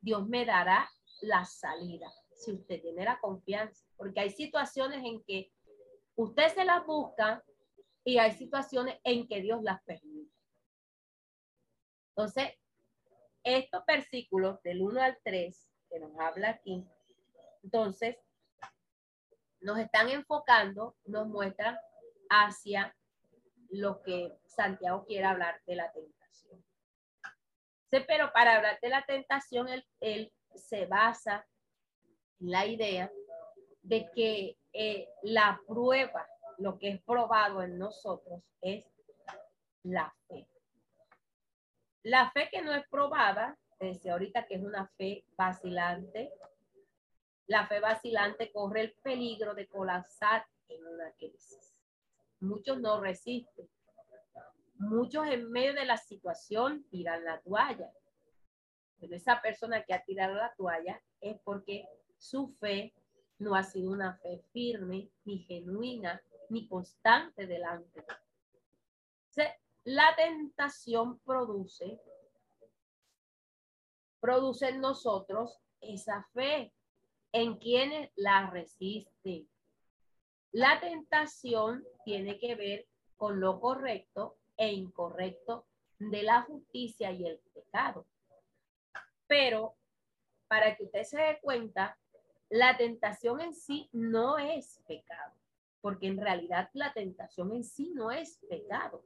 Dios 0.00 0.26
me 0.26 0.44
dará 0.44 0.90
la 1.20 1.44
salida. 1.44 2.10
Si 2.34 2.50
usted 2.50 2.82
tiene 2.82 3.04
la 3.04 3.20
confianza, 3.20 3.86
porque 3.96 4.18
hay 4.18 4.30
situaciones 4.30 5.04
en 5.04 5.22
que 5.22 5.52
usted 6.16 6.52
se 6.52 6.64
las 6.64 6.84
busca 6.84 7.44
y 8.02 8.18
hay 8.18 8.32
situaciones 8.32 8.98
en 9.04 9.28
que 9.28 9.40
Dios 9.40 9.62
las 9.62 9.80
permite. 9.84 10.33
Entonces, 12.16 12.52
estos 13.42 13.84
versículos 13.86 14.62
del 14.62 14.82
1 14.82 15.02
al 15.02 15.18
3 15.24 15.68
que 15.90 15.98
nos 15.98 16.18
habla 16.18 16.50
aquí, 16.50 16.86
entonces, 17.64 18.16
nos 19.60 19.78
están 19.78 20.10
enfocando, 20.10 20.96
nos 21.06 21.26
muestran 21.26 21.76
hacia 22.28 22.94
lo 23.70 24.02
que 24.02 24.32
Santiago 24.46 25.04
quiere 25.06 25.24
hablar 25.24 25.60
de 25.66 25.74
la 25.74 25.90
tentación. 25.90 26.64
Sí, 27.90 27.98
pero 28.06 28.32
para 28.32 28.56
hablar 28.56 28.78
de 28.80 28.88
la 28.90 29.04
tentación, 29.04 29.68
él, 30.00 30.32
se 30.54 30.86
basa 30.86 31.44
en 32.38 32.50
la 32.52 32.66
idea 32.66 33.10
de 33.82 34.08
que 34.14 34.56
eh, 34.72 35.08
la 35.22 35.60
prueba, 35.66 36.28
lo 36.58 36.78
que 36.78 36.90
es 36.90 37.02
probado 37.02 37.62
en 37.62 37.76
nosotros, 37.76 38.40
es 38.60 38.84
la 39.82 40.14
fe. 40.28 40.46
La 42.04 42.30
fe 42.32 42.50
que 42.52 42.60
no 42.60 42.74
es 42.74 42.86
probada, 42.88 43.58
desde 43.80 44.10
ahorita 44.10 44.46
que 44.46 44.56
es 44.56 44.62
una 44.62 44.86
fe 44.98 45.24
vacilante, 45.38 46.30
la 47.46 47.66
fe 47.66 47.80
vacilante 47.80 48.52
corre 48.52 48.82
el 48.82 48.92
peligro 49.02 49.54
de 49.54 49.66
colapsar 49.66 50.46
en 50.68 50.86
una 50.86 51.10
crisis. 51.12 51.74
Muchos 52.40 52.78
no 52.78 53.00
resisten. 53.00 53.66
Muchos 54.74 55.26
en 55.28 55.50
medio 55.50 55.72
de 55.72 55.86
la 55.86 55.96
situación 55.96 56.84
tiran 56.90 57.24
la 57.24 57.40
toalla. 57.40 57.90
Pero 59.00 59.16
esa 59.16 59.40
persona 59.40 59.82
que 59.82 59.94
ha 59.94 60.04
tirado 60.04 60.34
la 60.34 60.52
toalla 60.54 61.00
es 61.22 61.40
porque 61.42 61.88
su 62.18 62.48
fe 62.60 62.92
no 63.38 63.54
ha 63.54 63.62
sido 63.62 63.90
una 63.90 64.18
fe 64.18 64.42
firme, 64.52 65.08
ni 65.24 65.38
genuina, 65.38 66.20
ni 66.50 66.68
constante 66.68 67.46
delante. 67.46 68.04
La 69.84 70.16
tentación 70.16 71.18
produce, 71.20 72.00
produce 74.18 74.70
en 74.70 74.80
nosotros 74.80 75.60
esa 75.82 76.26
fe 76.32 76.72
en 77.32 77.58
quienes 77.58 78.10
la 78.16 78.48
resisten. 78.48 79.46
La 80.52 80.80
tentación 80.80 81.84
tiene 82.04 82.38
que 82.38 82.54
ver 82.54 82.86
con 83.16 83.40
lo 83.40 83.60
correcto 83.60 84.38
e 84.56 84.72
incorrecto 84.72 85.66
de 85.98 86.22
la 86.22 86.42
justicia 86.42 87.12
y 87.12 87.26
el 87.26 87.38
pecado. 87.52 88.06
Pero 89.26 89.76
para 90.48 90.76
que 90.76 90.84
usted 90.84 91.02
se 91.02 91.20
dé 91.20 91.38
cuenta, 91.42 91.98
la 92.48 92.76
tentación 92.78 93.42
en 93.42 93.52
sí 93.52 93.90
no 93.92 94.38
es 94.38 94.80
pecado, 94.86 95.34
porque 95.82 96.06
en 96.06 96.18
realidad 96.18 96.70
la 96.72 96.92
tentación 96.94 97.52
en 97.52 97.64
sí 97.64 97.90
no 97.94 98.10
es 98.10 98.38
pecado. 98.48 99.04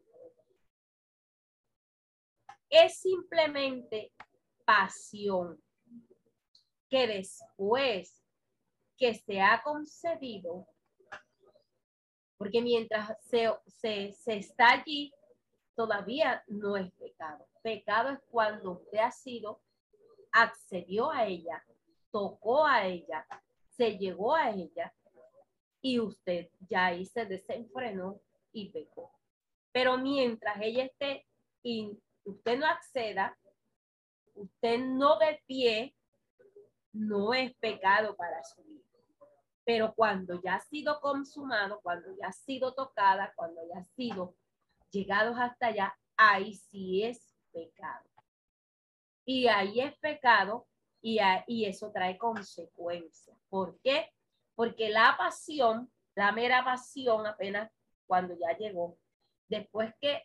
Es 2.70 3.00
simplemente 3.00 4.12
pasión 4.64 5.62
que 6.88 7.06
después 7.06 8.22
que 8.96 9.14
se 9.14 9.40
ha 9.40 9.62
concedido, 9.62 10.66
porque 12.36 12.60
mientras 12.60 13.16
se, 13.24 13.48
se, 14.12 14.36
está 14.36 14.72
allí, 14.72 15.12
todavía 15.74 16.42
no 16.48 16.76
es 16.76 16.90
pecado. 16.92 17.46
Pecado 17.62 18.10
es 18.10 18.20
cuando 18.30 18.72
usted 18.72 18.98
ha 18.98 19.10
sido, 19.10 19.60
accedió 20.32 21.10
a 21.10 21.26
ella, 21.26 21.64
tocó 22.10 22.66
a 22.66 22.86
ella, 22.86 23.26
se 23.68 23.96
llegó 23.96 24.34
a 24.34 24.50
ella 24.50 24.92
y 25.80 26.00
usted 26.00 26.50
ya 26.68 26.86
ahí 26.86 27.06
se 27.06 27.24
desenfrenó 27.24 28.20
y 28.52 28.70
pecó. 28.70 29.12
Pero 29.72 29.96
mientras 29.98 30.60
ella 30.60 30.84
esté 30.84 31.26
y 31.62 31.96
usted 32.28 32.58
no 32.58 32.66
acceda, 32.66 33.36
usted 34.34 34.78
no 34.78 35.18
de 35.18 35.42
pie, 35.46 35.94
no 36.92 37.34
es 37.34 37.54
pecado 37.56 38.16
para 38.16 38.44
su 38.44 38.62
vida. 38.64 38.84
Pero 39.64 39.94
cuando 39.94 40.40
ya 40.42 40.56
ha 40.56 40.60
sido 40.60 41.00
consumado, 41.00 41.80
cuando 41.82 42.08
ya 42.20 42.28
ha 42.28 42.32
sido 42.32 42.74
tocada, 42.74 43.32
cuando 43.36 43.60
ya 43.68 43.80
ha 43.80 43.84
sido 43.84 44.34
llegados 44.90 45.36
hasta 45.38 45.66
allá, 45.66 45.98
ahí 46.16 46.54
sí 46.54 47.02
es 47.02 47.34
pecado. 47.52 48.08
Y 49.24 49.46
ahí 49.48 49.80
es 49.80 49.96
pecado 49.98 50.66
y, 51.02 51.18
y 51.46 51.66
eso 51.66 51.92
trae 51.92 52.16
consecuencias. 52.16 53.38
¿Por 53.48 53.78
qué? 53.80 54.10
Porque 54.54 54.88
la 54.88 55.16
pasión, 55.18 55.92
la 56.14 56.32
mera 56.32 56.64
pasión 56.64 57.26
apenas 57.26 57.70
cuando 58.06 58.34
ya 58.38 58.56
llegó, 58.56 58.98
después 59.48 59.94
que, 60.00 60.22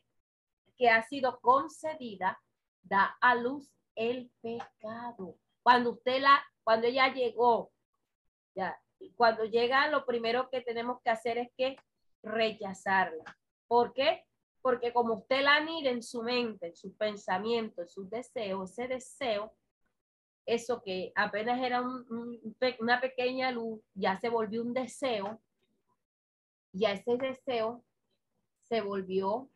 que 0.78 0.90
ha 0.90 1.04
sido 1.04 1.40
concedida, 1.40 2.42
da 2.82 3.18
a 3.22 3.36
luz 3.36 3.72
el 3.96 4.32
pecado. 4.42 5.38
Cuando 5.62 5.92
usted 5.92 6.22
la, 6.22 6.44
cuando 6.64 6.88
ella 6.88 7.14
llegó, 7.14 7.72
ya 8.56 8.78
cuando 9.16 9.46
llega, 9.46 9.88
lo 9.88 10.06
primero 10.06 10.50
que 10.50 10.62
tenemos 10.62 11.02
que 11.02 11.10
hacer 11.10 11.38
es 11.38 11.50
que 11.58 11.76
rechazarla. 12.22 13.38
¿Por 13.68 13.94
qué? 13.94 14.26
Porque 14.62 14.94
como 14.94 15.16
usted 15.16 15.42
la 15.42 15.56
anida 15.56 15.90
en 15.90 16.04
su 16.04 16.24
mente, 16.24 16.68
en 16.68 16.76
su 16.76 16.96
pensamiento, 16.96 17.82
en 17.82 17.90
sus 17.90 18.10
deseos, 18.10 18.72
ese 18.72 18.88
deseo, 18.88 19.54
eso 20.46 20.82
que 20.82 21.12
apenas 21.16 21.62
era 21.62 21.82
una 22.80 23.02
pequeña 23.02 23.52
luz, 23.52 23.82
ya 23.94 24.18
se 24.20 24.30
volvió 24.30 24.62
un 24.62 24.74
deseo, 24.74 25.42
y 26.72 26.86
a 26.86 26.94
ese 26.94 27.18
deseo 27.18 27.84
se 28.64 28.82
volvió 28.82 29.50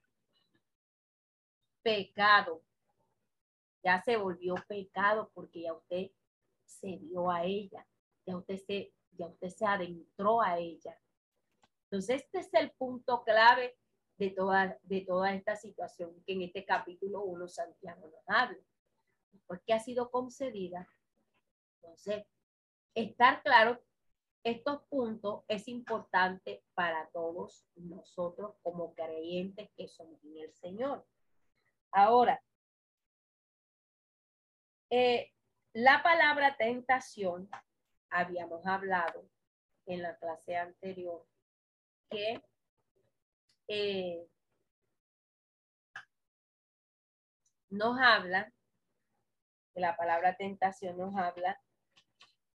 pecado. 1.88 2.62
Ya 3.82 4.02
se 4.04 4.17
volvió 4.17 4.56
pecado 4.67 5.32
porque 5.34 5.62
ya 5.62 5.73
usted 5.73 6.12
se 6.65 6.97
dio 6.97 7.32
a 7.32 7.45
ella, 7.45 7.88
ya 8.26 8.36
usted 8.36 8.58
se 8.58 8.93
ya 9.12 9.28
usted 9.28 9.50
se 9.50 9.65
adentró 9.65 10.41
a 10.41 10.60
ella. 10.60 11.00
Entonces, 11.86 12.23
este 12.23 12.39
es 12.39 12.54
el 12.54 12.71
punto 12.71 13.23
clave 13.23 13.78
de 14.17 14.30
toda, 14.32 14.78
de 14.84 15.02
toda 15.02 15.34
esta 15.34 15.56
situación 15.56 16.21
que 16.26 16.34
en 16.34 16.43
este 16.43 16.65
capítulo 16.65 17.21
1 17.21 17.47
Santiago 17.47 18.08
nos 18.10 18.28
habla. 18.28 18.60
Porque 19.47 19.73
ha 19.73 19.80
sido 19.80 20.12
concedida. 20.12 20.88
Entonces, 21.76 22.26
estar 22.93 23.41
claro, 23.41 23.82
estos 24.43 24.84
puntos 24.84 25.45
es 25.47 25.67
importante 25.67 26.63
para 26.76 27.10
todos 27.10 27.65
nosotros 27.76 28.56
como 28.62 28.93
creyentes 28.93 29.71
que 29.76 29.88
somos 29.88 30.23
en 30.26 30.38
el 30.38 30.54
Señor. 30.54 31.06
Ahora, 31.91 32.41
eh, 34.89 35.34
la 35.73 36.02
palabra 36.04 36.56
tentación 36.58 37.50
habíamos 38.10 38.65
hablado 38.65 39.30
en 39.86 40.02
la 40.02 40.17
clase 40.17 40.58
anterior 40.58 41.26
que 42.10 42.41
eh, 43.67 44.28
nos 47.69 48.00
habla, 48.00 48.52
la 49.76 49.95
palabra 49.95 50.36
tentación 50.36 50.97
nos 50.97 51.15
habla, 51.15 51.62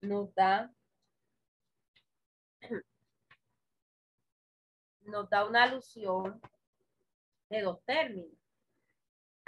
nos 0.00 0.34
da, 0.34 0.72
nos 5.02 5.28
da 5.28 5.46
una 5.46 5.64
alusión 5.64 6.40
de 7.50 7.60
dos 7.60 7.84
términos. 7.84 8.41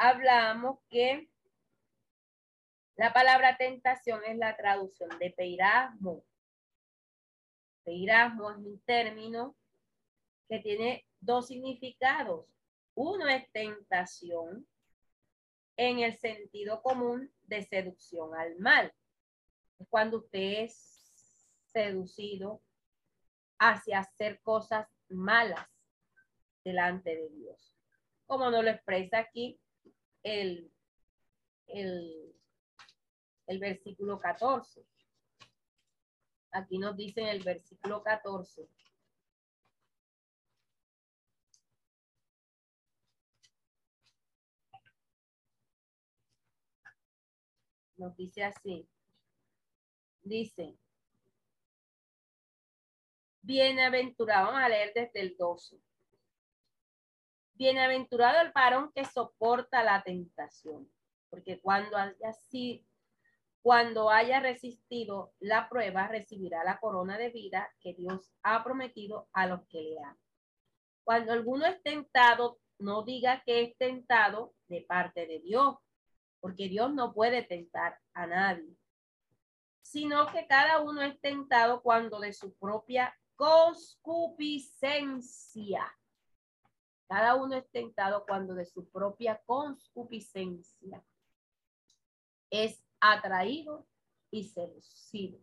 Hablamos 0.07 0.81
que 0.90 1.31
la 2.97 3.14
palabra 3.14 3.57
tentación 3.57 4.21
es 4.27 4.37
la 4.37 4.55
traducción 4.55 5.09
de 5.19 5.31
peirasmo. 5.31 6.27
Peirasmo 7.85 8.51
es 8.51 8.59
un 8.59 8.79
término 8.81 9.57
que 10.47 10.59
tiene 10.59 11.07
dos 11.21 11.47
significados. 11.47 12.45
Uno 12.93 13.29
es 13.29 13.51
tentación 13.53 14.69
en 15.79 16.01
el 16.01 16.19
sentido 16.19 16.83
común 16.83 17.33
de 17.45 17.62
seducción 17.62 18.35
al 18.35 18.59
mal. 18.59 18.93
Es 19.79 19.88
cuando 19.88 20.19
usted 20.19 20.64
es 20.64 20.75
seducido 21.73 22.61
hacia 23.59 24.01
hacer 24.01 24.43
cosas 24.43 24.87
malas 25.09 25.67
delante 26.62 27.17
de 27.17 27.31
Dios. 27.31 27.75
Como 28.27 28.51
nos 28.51 28.64
lo 28.64 28.69
expresa 28.69 29.21
aquí 29.21 29.59
el, 30.25 30.73
el, 31.69 32.35
el 33.47 33.59
versículo 33.61 34.19
14. 34.19 34.85
Aquí 36.53 36.79
nos 36.79 36.97
dice 36.97 37.21
en 37.21 37.29
el 37.29 37.43
versículo 37.43 38.03
14. 38.03 38.69
Nos 47.97 48.17
dice 48.17 48.45
así. 48.45 48.89
Dice, 50.23 50.77
bienaventurado, 53.43 54.53
a 54.53 54.69
leer 54.69 54.93
desde 54.95 55.21
el 55.21 55.37
12. 55.37 55.79
Bienaventurado 57.55 58.40
el 58.40 58.53
varón 58.53 58.90
que 58.93 59.05
soporta 59.05 59.85
la 59.85 60.03
tentación, 60.03 60.90
porque 61.31 61.61
cuando 61.61 61.97
haya 61.97 62.33
cuando 63.62 64.11
haya 64.11 64.40
resistido 64.40 65.33
la 65.40 65.71
prueba, 65.71 66.07
recibirá 66.07 66.62
la 66.64 66.79
corona 66.81 67.17
de 67.17 67.31
vida 67.31 67.73
que 67.81 67.95
Dios 67.95 68.31
ha 68.43 68.62
prometido 68.62 69.31
a 69.33 69.47
los 69.47 69.67
que 69.69 69.81
le 69.81 69.99
aman. 70.01 70.19
Cuando 71.03 71.33
alguno 71.33 71.64
es 71.64 71.83
tentado, 71.83 72.59
no 72.79 73.05
diga 73.05 73.43
que 73.47 73.62
es 73.62 73.79
tentado 73.79 74.53
de 74.69 74.83
parte 74.83 75.27
de 75.27 75.40
Dios, 75.40 75.79
porque 76.40 76.69
Dios 76.69 76.93
no 76.93 77.14
puede 77.14 77.43
tentar 77.43 77.99
a 78.12 78.27
nadie, 78.27 78.77
sino 79.81 80.27
que 80.27 80.47
cada 80.47 80.83
uno 80.83 81.01
es 81.01 81.19
tentado 81.21 81.81
cuando 81.83 82.21
de 82.21 82.35
su 82.35 82.55
propia 82.57 83.19
concupiscencia. 83.35 85.90
Cada 87.14 87.37
uno 87.37 87.55
es 87.55 87.70
tentado 87.70 88.27
cuando 88.27 88.55
de 88.55 88.64
su 88.64 88.90
propia 88.90 89.40
concupiscencia 89.46 91.00
es 92.50 92.85
atraído 92.98 93.87
y 94.33 94.42
seducido. 94.48 95.38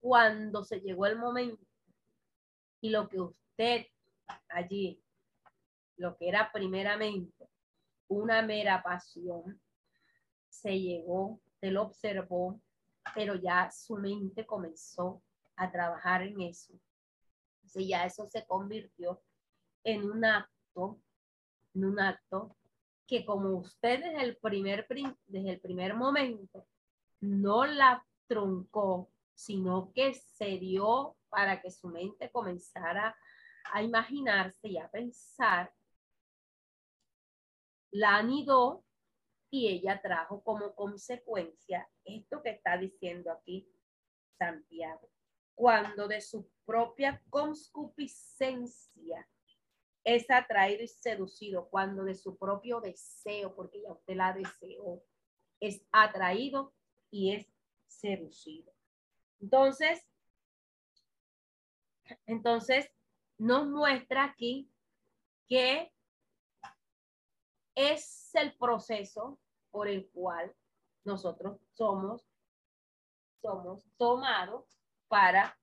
Cuando 0.00 0.64
se 0.64 0.80
llegó 0.80 1.04
el 1.04 1.18
momento 1.18 1.62
y 2.80 2.88
lo 2.88 3.10
que 3.10 3.20
usted 3.20 3.86
allí, 4.48 5.04
lo 5.98 6.16
que 6.16 6.30
era 6.30 6.50
primeramente 6.50 7.50
una 8.08 8.40
mera 8.40 8.82
pasión, 8.82 9.60
se 10.48 10.80
llegó, 10.80 11.42
se 11.60 11.70
lo 11.70 11.82
observó, 11.82 12.58
pero 13.14 13.34
ya 13.34 13.70
su 13.70 13.96
mente 13.96 14.46
comenzó 14.46 15.22
a 15.56 15.70
trabajar 15.70 16.22
en 16.22 16.40
eso. 16.40 16.72
Entonces 17.56 17.86
ya 17.86 18.06
eso 18.06 18.26
se 18.26 18.46
convirtió 18.46 19.22
en 19.84 20.10
un 20.10 20.24
acto, 20.24 21.00
en 21.74 21.84
un 21.84 22.00
acto 22.00 22.56
que 23.06 23.24
como 23.24 23.50
usted 23.58 24.00
desde 24.00 24.22
el 24.22 24.36
primer, 24.36 24.86
desde 25.26 25.50
el 25.50 25.60
primer 25.60 25.94
momento 25.94 26.66
no 27.20 27.66
la 27.66 28.04
truncó, 28.26 29.10
sino 29.34 29.92
que 29.92 30.14
se 30.14 30.58
dio 30.58 31.16
para 31.28 31.60
que 31.60 31.70
su 31.70 31.88
mente 31.88 32.30
comenzara 32.30 33.16
a 33.72 33.82
imaginarse 33.82 34.68
y 34.68 34.78
a 34.78 34.90
pensar, 34.90 35.72
la 37.90 38.16
anidó 38.16 38.84
y 39.50 39.68
ella 39.68 40.00
trajo 40.00 40.42
como 40.42 40.74
consecuencia 40.74 41.88
esto 42.04 42.42
que 42.42 42.50
está 42.50 42.78
diciendo 42.78 43.30
aquí 43.30 43.68
Santiago. 44.38 45.10
Cuando 45.54 46.08
de 46.08 46.22
su 46.22 46.48
propia 46.64 47.22
concupiscencia 47.28 49.28
es 50.04 50.30
atraído 50.30 50.82
y 50.82 50.88
seducido 50.88 51.68
cuando 51.68 52.04
de 52.04 52.14
su 52.14 52.36
propio 52.36 52.80
deseo, 52.80 53.54
porque 53.54 53.82
ya 53.82 53.92
usted 53.92 54.16
la 54.16 54.32
deseó, 54.32 55.02
es 55.60 55.86
atraído 55.92 56.74
y 57.10 57.34
es 57.34 57.46
seducido. 57.86 58.72
Entonces, 59.40 60.06
entonces 62.26 62.90
nos 63.38 63.68
muestra 63.68 64.24
aquí 64.24 64.70
que 65.46 65.92
es 67.74 68.34
el 68.34 68.56
proceso 68.56 69.38
por 69.70 69.88
el 69.88 70.08
cual 70.10 70.54
nosotros 71.04 71.60
somos, 71.72 72.26
somos 73.40 73.84
tomados 73.96 74.78
para 75.08 75.58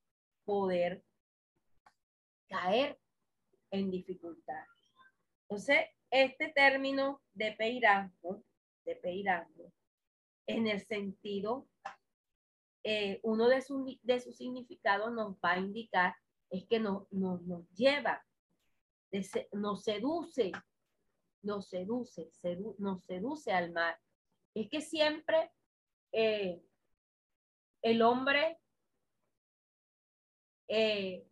poder 0.46 1.04
caer 2.48 3.00
en 3.72 3.92
dificultad. 3.92 4.64
Entonces, 5.44 5.86
este 6.12 6.50
término 6.50 7.22
de 7.34 7.52
peirazgo, 7.54 8.44
de 8.86 8.96
peirazgo, 8.96 9.72
en 10.48 10.68
el 10.68 10.82
sentido, 10.86 11.68
eh, 12.84 13.20
uno 13.24 13.48
de, 13.48 13.64
de 14.02 14.20
sus 14.20 14.38
significados 14.38 15.12
nos 15.12 15.36
va 15.36 15.52
a 15.52 15.60
indicar 15.60 16.16
es 16.50 16.66
que 16.68 16.80
nos, 16.80 17.12
nos, 17.12 17.70
lleva, 17.74 18.26
nos 19.52 19.84
seduce, 19.84 20.52
nos 21.44 21.70
seduce, 21.70 22.32
nos 22.80 23.04
seduce 23.06 23.52
al 23.52 23.72
mar. 23.72 24.00
Es 24.56 24.70
que 24.70 24.82
siempre 24.82 25.52
eh, 26.12 26.62
el 27.82 28.02
hombre 28.02 28.60
eh, 30.68 31.29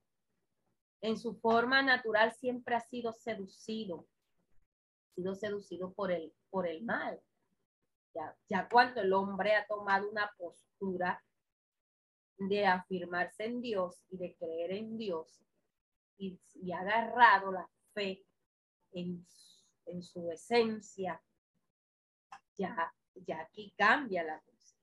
en 1.08 1.17
su 1.17 1.36
forma 1.36 1.82
natural 1.82 2.34
siempre 2.34 2.76
ha 2.76 2.82
sido 2.82 3.13
seducido, 3.13 4.06
sido 5.15 5.36
seducido 5.36 5.93
por 5.93 6.12
el, 6.12 6.34
por 6.50 6.67
el 6.67 6.84
mal. 6.84 7.22
Ya, 8.13 8.38
ya 8.50 8.67
cuando 8.67 9.00
el 9.00 9.13
hombre 9.13 9.56
ha 9.56 9.65
tomado 9.67 10.10
una 10.10 10.30
postura 10.38 11.24
de 12.38 12.65
afirmarse 12.65 13.46
en 13.46 13.62
Dios 13.62 14.04
y 14.10 14.17
de 14.17 14.36
creer 14.36 14.72
en 14.74 14.98
Dios 14.98 15.41
y, 16.17 16.41
ha 16.74 16.80
agarrado 16.82 17.54
la 17.54 17.70
fe 17.93 18.26
en, 18.91 19.26
en 19.86 20.04
su 20.04 20.30
esencia, 20.30 21.24
ya, 22.58 22.93
ya 23.13 23.39
aquí 23.39 23.74
cambia 23.78 24.26
la 24.26 24.41
cosa. 24.41 24.76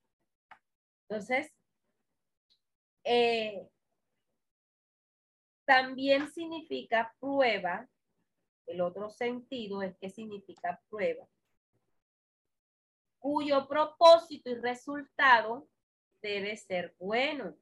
Entonces, 1.02 1.52
eh, 3.04 3.68
también 5.64 6.30
significa 6.32 7.14
prueba. 7.18 7.88
El 8.66 8.80
otro 8.80 9.10
sentido 9.10 9.82
es 9.82 9.96
que 9.98 10.08
significa 10.08 10.80
prueba, 10.88 11.26
cuyo 13.18 13.66
propósito 13.68 14.50
y 14.50 14.54
resultado 14.54 15.68
debe 16.22 16.56
ser 16.56 16.94
bueno. 16.98 17.54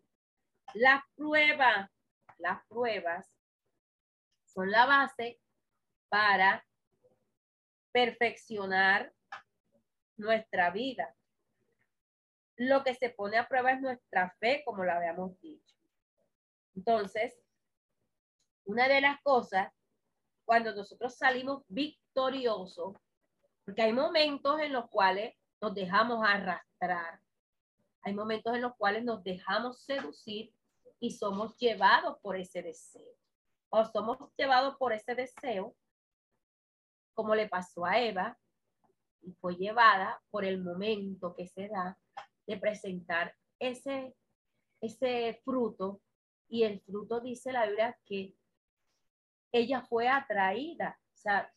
Las 0.74 1.02
pruebas, 1.16 1.90
las 2.38 2.64
pruebas 2.66 3.28
son 4.44 4.70
la 4.70 4.86
base 4.86 5.40
para 6.08 6.64
perfeccionar 7.90 9.12
nuestra 10.16 10.70
vida. 10.70 11.14
Lo 12.56 12.84
que 12.84 12.94
se 12.94 13.10
pone 13.10 13.38
a 13.38 13.48
prueba 13.48 13.72
es 13.72 13.80
nuestra 13.80 14.30
fe, 14.38 14.62
como 14.64 14.84
lo 14.84 14.92
habíamos 14.92 15.40
dicho. 15.40 15.74
Entonces, 16.76 17.41
una 18.64 18.88
de 18.88 19.00
las 19.00 19.20
cosas, 19.22 19.72
cuando 20.44 20.74
nosotros 20.74 21.14
salimos 21.16 21.62
victoriosos, 21.68 22.96
porque 23.64 23.82
hay 23.82 23.92
momentos 23.92 24.60
en 24.60 24.72
los 24.72 24.88
cuales 24.88 25.34
nos 25.60 25.74
dejamos 25.74 26.24
arrastrar, 26.26 27.20
hay 28.02 28.14
momentos 28.14 28.54
en 28.54 28.62
los 28.62 28.74
cuales 28.76 29.04
nos 29.04 29.22
dejamos 29.22 29.82
seducir 29.84 30.52
y 30.98 31.10
somos 31.12 31.56
llevados 31.58 32.18
por 32.20 32.36
ese 32.36 32.62
deseo. 32.62 33.16
O 33.70 33.84
somos 33.84 34.18
llevados 34.36 34.76
por 34.76 34.92
ese 34.92 35.14
deseo, 35.14 35.74
como 37.14 37.34
le 37.34 37.48
pasó 37.48 37.86
a 37.86 38.00
Eva, 38.00 38.38
y 39.22 39.32
fue 39.34 39.54
llevada 39.54 40.20
por 40.30 40.44
el 40.44 40.62
momento 40.62 41.34
que 41.34 41.46
se 41.46 41.68
da 41.68 41.98
de 42.46 42.56
presentar 42.56 43.34
ese, 43.58 44.16
ese 44.80 45.40
fruto. 45.44 46.00
Y 46.48 46.64
el 46.64 46.80
fruto 46.80 47.20
dice 47.20 47.52
la 47.52 47.66
Biblia 47.66 47.98
que 48.04 48.34
ella 49.52 49.82
fue 49.82 50.08
atraída, 50.08 50.98
o 51.14 51.16
sea, 51.16 51.52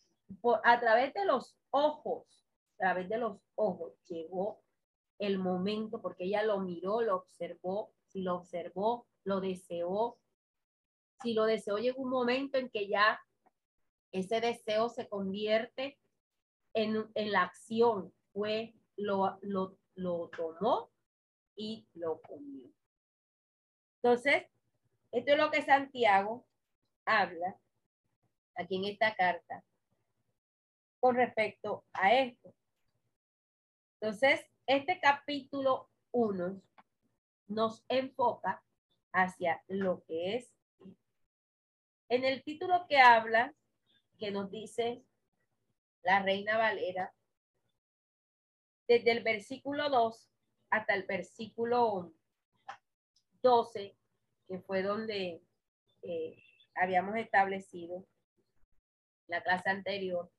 a 0.64 0.80
través 0.80 1.14
de 1.14 1.26
los 1.26 1.56
ojos, 1.72 2.46
a 2.74 2.78
través 2.78 3.10
de 3.10 3.18
los 3.18 3.40
ojos 3.56 3.94
llegó 4.08 4.62
el 5.18 5.40
momento 5.40 6.02
porque 6.02 6.26
ella 6.26 6.44
lo 6.44 6.60
miró, 6.60 7.02
lo 7.02 7.16
observó, 7.16 7.94
si 8.08 8.22
lo 8.22 8.36
observó, 8.36 9.08
lo 9.24 9.40
deseó 9.40 10.20
si 11.22 11.34
lo 11.34 11.46
deseó 11.46 11.78
llega 11.78 11.98
un 11.98 12.10
momento 12.10 12.58
en 12.58 12.70
que 12.70 12.88
ya 12.88 13.20
ese 14.12 14.42
deseo 14.42 14.90
se 14.90 15.08
convierte 15.08 15.98
en, 16.74 17.10
en 17.16 17.32
la 17.32 17.44
acción, 17.44 18.14
fue, 18.34 18.76
lo, 18.98 19.38
lo, 19.42 19.78
lo 19.96 20.30
tomó 20.30 20.92
y 21.56 21.88
lo 21.94 22.22
comió. 22.22 22.70
Entonces, 24.02 24.46
esto 25.12 25.32
es 25.32 25.38
lo 25.38 25.52
que 25.52 25.64
Santiago 25.64 26.46
habla 27.06 27.58
aquí 28.56 28.78
en 28.78 28.86
esta 28.86 29.16
carta 29.16 29.64
con 31.00 31.16
respecto 31.16 31.86
a 31.94 32.14
esto. 32.14 32.54
Entonces, 34.00 34.46
este 34.66 35.00
capítulo 35.00 35.90
1 36.12 36.62
nos 37.48 37.86
enfoca 37.88 38.64
hacia 39.12 39.64
lo 39.68 40.04
que 40.06 40.36
es. 40.36 40.52
En 42.10 42.24
el 42.24 42.44
título 42.44 42.86
que 42.88 43.00
habla, 43.00 43.54
que 44.18 44.32
nos 44.32 44.50
dice 44.50 45.04
la 46.04 46.22
Reina 46.22 46.58
Valera, 46.58 47.14
desde 48.88 49.12
el 49.12 49.24
versículo 49.24 49.90
2 49.90 50.30
hasta 50.70 50.94
el 50.94 51.04
versículo 51.04 52.14
12, 53.42 53.96
que 54.48 54.60
fue 54.60 54.84
donde 54.84 55.42
eh, 56.02 56.44
habíamos 56.76 57.16
establecido 57.16 58.06
la 59.28 59.42
clase 59.42 59.70
anterior, 59.70 60.32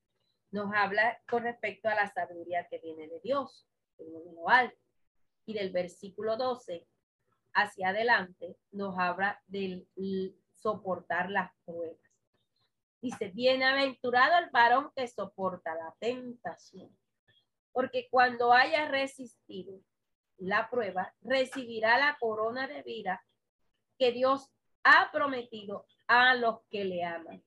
nos 0.51 0.73
habla 0.75 1.21
con 1.29 1.43
respecto 1.43 1.89
a 1.89 1.95
la 1.95 2.13
sabiduría 2.13 2.67
que 2.69 2.79
viene 2.79 3.09
de 3.09 3.21
Dios. 3.21 3.67
Y 5.47 5.55
del 5.55 5.71
versículo 5.71 6.37
12 6.37 6.87
hacia 7.55 7.89
adelante 7.89 8.57
nos 8.73 8.99
habla 8.99 9.43
del 9.47 9.89
soportar 10.53 11.31
las 11.31 11.51
pruebas. 11.65 11.99
Dice, 13.01 13.29
bienaventurado 13.29 14.39
el 14.39 14.51
varón 14.51 14.91
que 14.95 15.07
soporta 15.07 15.75
la 15.75 15.95
tentación, 16.01 16.97
porque 17.73 18.09
cuando 18.11 18.53
haya 18.53 18.89
resistido 18.89 19.81
la 20.39 20.69
prueba, 20.69 21.15
recibirá 21.21 21.99
la 21.99 22.17
corona 22.19 22.67
de 22.67 22.83
vida 22.83 23.25
que 23.99 24.13
Dios 24.13 24.51
ha 24.83 25.11
prometido 25.13 25.87
a 26.07 26.35
los 26.35 26.61
que 26.71 26.85
le 26.85 27.05
aman. 27.05 27.46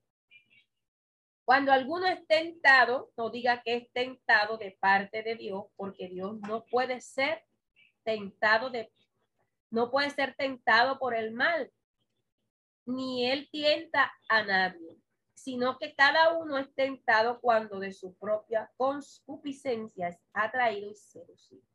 Cuando 1.49 1.71
alguno 1.71 2.05
es 2.05 2.27
tentado, 2.27 3.11
no 3.17 3.31
diga 3.31 3.63
que 3.63 3.73
es 3.75 3.91
tentado 3.91 4.59
de 4.59 4.77
parte 4.79 5.23
de 5.23 5.33
Dios, 5.33 5.65
porque 5.75 6.07
Dios 6.07 6.39
no 6.41 6.63
puede 6.65 7.01
ser 7.01 7.43
tentado 8.03 8.69
de 8.69 8.93
no 9.71 9.89
puede 9.89 10.11
ser 10.11 10.35
tentado 10.35 10.99
por 10.99 11.15
el 11.15 11.31
mal, 11.31 11.73
ni 12.85 13.25
él 13.25 13.49
tienta 13.51 14.13
a 14.27 14.43
nadie, 14.43 15.01
sino 15.33 15.79
que 15.79 15.95
cada 15.95 16.37
uno 16.37 16.55
es 16.59 16.71
tentado 16.75 17.41
cuando 17.41 17.79
de 17.79 17.93
su 17.93 18.13
propia 18.19 18.71
concupiscencia 18.77 20.09
es 20.09 20.19
atraído 20.33 20.91
y 20.91 20.95
seducido. 20.95 21.65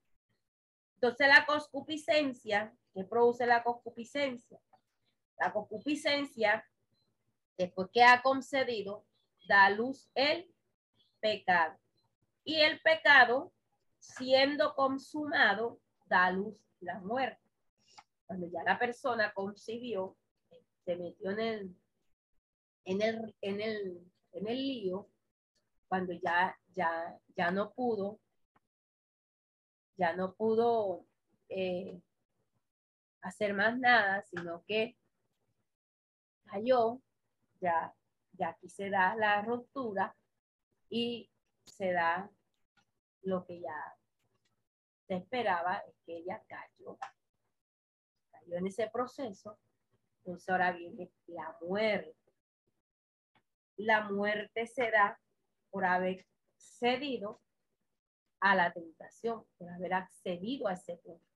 Entonces 0.99 1.27
la 1.27 1.45
concupiscencia, 1.47 2.73
¿qué 2.93 3.03
produce 3.03 3.45
la 3.45 3.65
concupiscencia? 3.65 4.61
La 5.37 5.53
concupiscencia, 5.53 6.65
después 7.59 7.89
que 7.93 8.05
ha 8.05 8.23
concedido, 8.23 9.05
da 9.47 9.71
luz 9.71 10.11
el 10.15 10.53
pecado. 11.21 11.79
Y 12.45 12.57
el 12.57 12.81
pecado, 12.81 13.53
siendo 13.99 14.75
consumado, 14.75 15.81
da 16.07 16.31
luz 16.31 16.57
la 16.81 17.01
muerte. 17.01 17.41
Cuando 18.27 18.49
ya 18.51 18.63
la 18.63 18.79
persona 18.79 19.33
concibió, 19.33 20.17
se 20.85 20.97
metió 20.97 21.31
en 21.31 21.41
el, 21.41 21.77
en 22.85 23.03
el, 23.03 23.35
en 23.41 23.61
el, 23.61 24.13
en 24.33 24.49
el 24.49 24.57
lío, 24.57 25.09
cuando 25.89 26.13
ya, 26.13 26.59
ya, 26.75 27.19
ya 27.37 27.51
no 27.51 27.73
pudo, 27.73 28.21
ya 29.97 30.15
no 30.15 30.35
pudo 30.35 31.07
eh, 31.49 32.01
hacer 33.23 33.55
más 33.55 33.79
nada, 33.79 34.23
sino 34.23 34.65
que 34.67 34.97
cayó, 36.47 37.01
ya, 37.61 37.95
ya 38.37 38.49
aquí 38.51 38.69
se 38.69 38.91
da 38.91 39.15
la 39.17 39.43
ruptura 39.43 40.17
y 40.89 41.31
se 41.65 41.93
da 41.93 42.31
lo 43.23 43.45
que 43.45 43.61
ya 43.61 43.97
se 45.07 45.17
esperaba, 45.17 45.79
es 45.79 45.95
que 46.05 46.17
ella 46.19 46.43
cayó. 46.47 46.99
Cayó 48.31 48.57
en 48.57 48.67
ese 48.67 48.89
proceso, 48.91 49.59
entonces 50.19 50.49
ahora 50.49 50.73
viene 50.73 51.11
la 51.27 51.57
muerte. 51.61 52.17
La 53.77 54.09
muerte 54.09 54.67
se 54.67 54.91
da 54.91 55.21
por 55.71 55.85
haber 55.85 56.27
cedido 56.57 57.41
a 58.41 58.55
la 58.55 58.73
tentación, 58.73 59.45
por 59.59 59.69
haber 59.71 59.95
accedido 59.95 60.69
a 60.69 60.75
ese 60.75 60.97
punto. 60.99 61.27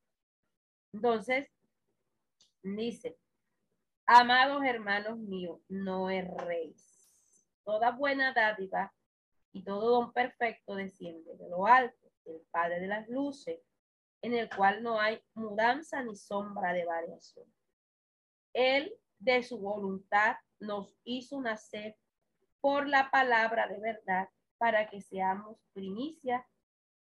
Entonces, 0.92 1.48
dice, 2.62 3.18
amados 4.08 4.64
hermanos 4.64 5.18
míos, 5.18 5.60
no 5.68 6.08
erréis. 6.08 7.10
Toda 7.62 7.90
buena 7.90 8.32
dádiva 8.32 8.92
y 9.52 9.62
todo 9.62 9.90
don 9.90 10.12
perfecto 10.14 10.74
desciende 10.74 11.36
de 11.36 11.48
lo 11.50 11.66
alto, 11.66 12.10
del 12.24 12.40
Padre 12.50 12.80
de 12.80 12.86
las 12.86 13.06
luces, 13.10 13.60
en 14.22 14.32
el 14.32 14.48
cual 14.48 14.82
no 14.82 14.98
hay 14.98 15.22
mudanza 15.34 16.02
ni 16.02 16.16
sombra 16.16 16.72
de 16.72 16.86
variación. 16.86 17.44
Él, 18.54 18.94
de 19.18 19.42
su 19.42 19.58
voluntad, 19.58 20.36
nos 20.58 20.96
hizo 21.04 21.40
nacer 21.42 21.94
por 22.62 22.88
la 22.88 23.10
palabra 23.10 23.68
de 23.68 23.78
verdad 23.78 24.30
para 24.56 24.88
que 24.88 25.02
seamos 25.02 25.58
primicia 25.74 26.48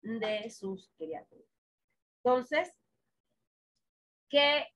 de 0.02 0.50
sus 0.50 0.92
criaturas. 0.98 1.48
Entonces, 2.18 2.70
¿qué, 4.30 4.68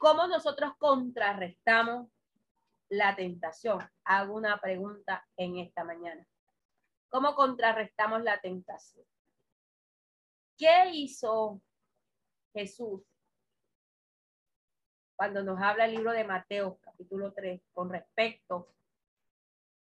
¿cómo 0.00 0.26
nosotros 0.26 0.72
contrarrestamos 0.78 2.10
la 2.88 3.14
tentación? 3.14 3.78
Hago 4.04 4.34
una 4.34 4.58
pregunta 4.58 5.28
en 5.36 5.58
esta 5.58 5.84
mañana. 5.84 6.26
¿Cómo 7.10 7.34
contrarrestamos 7.34 8.22
la 8.22 8.40
tentación? 8.40 9.04
¿Qué 10.56 10.90
hizo 10.94 11.60
Jesús 12.54 13.02
cuando 15.16 15.42
nos 15.42 15.60
habla 15.60 15.84
el 15.84 15.96
libro 15.96 16.12
de 16.12 16.24
Mateo, 16.24 16.78
capítulo 16.80 17.34
3, 17.34 17.60
con 17.74 17.90
respecto 17.90 18.72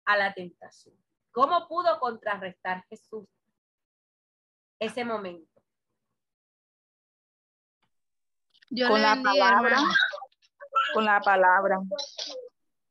a 0.05 0.17
la 0.17 0.33
tentación? 0.33 0.97
¿Cómo 1.31 1.67
pudo 1.67 1.99
contrarrestar 1.99 2.83
Jesús 2.85 3.27
ese 4.79 5.05
momento? 5.05 5.48
Con 8.69 9.01
la 9.01 9.21
palabra. 9.21 9.77
Con 10.93 11.05
la 11.05 11.21
palabra. 11.21 11.79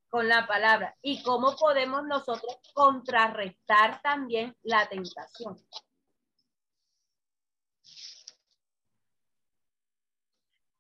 Con 0.09 0.29
la 0.29 0.47
palabra. 0.47 0.97
¿Y 1.03 1.23
cómo 1.23 1.57
podemos 1.57 2.05
nosotros 2.05 2.59
contrarrestar 2.73 4.01
también 4.03 4.57
la 4.63 4.89
tentación? 4.89 5.57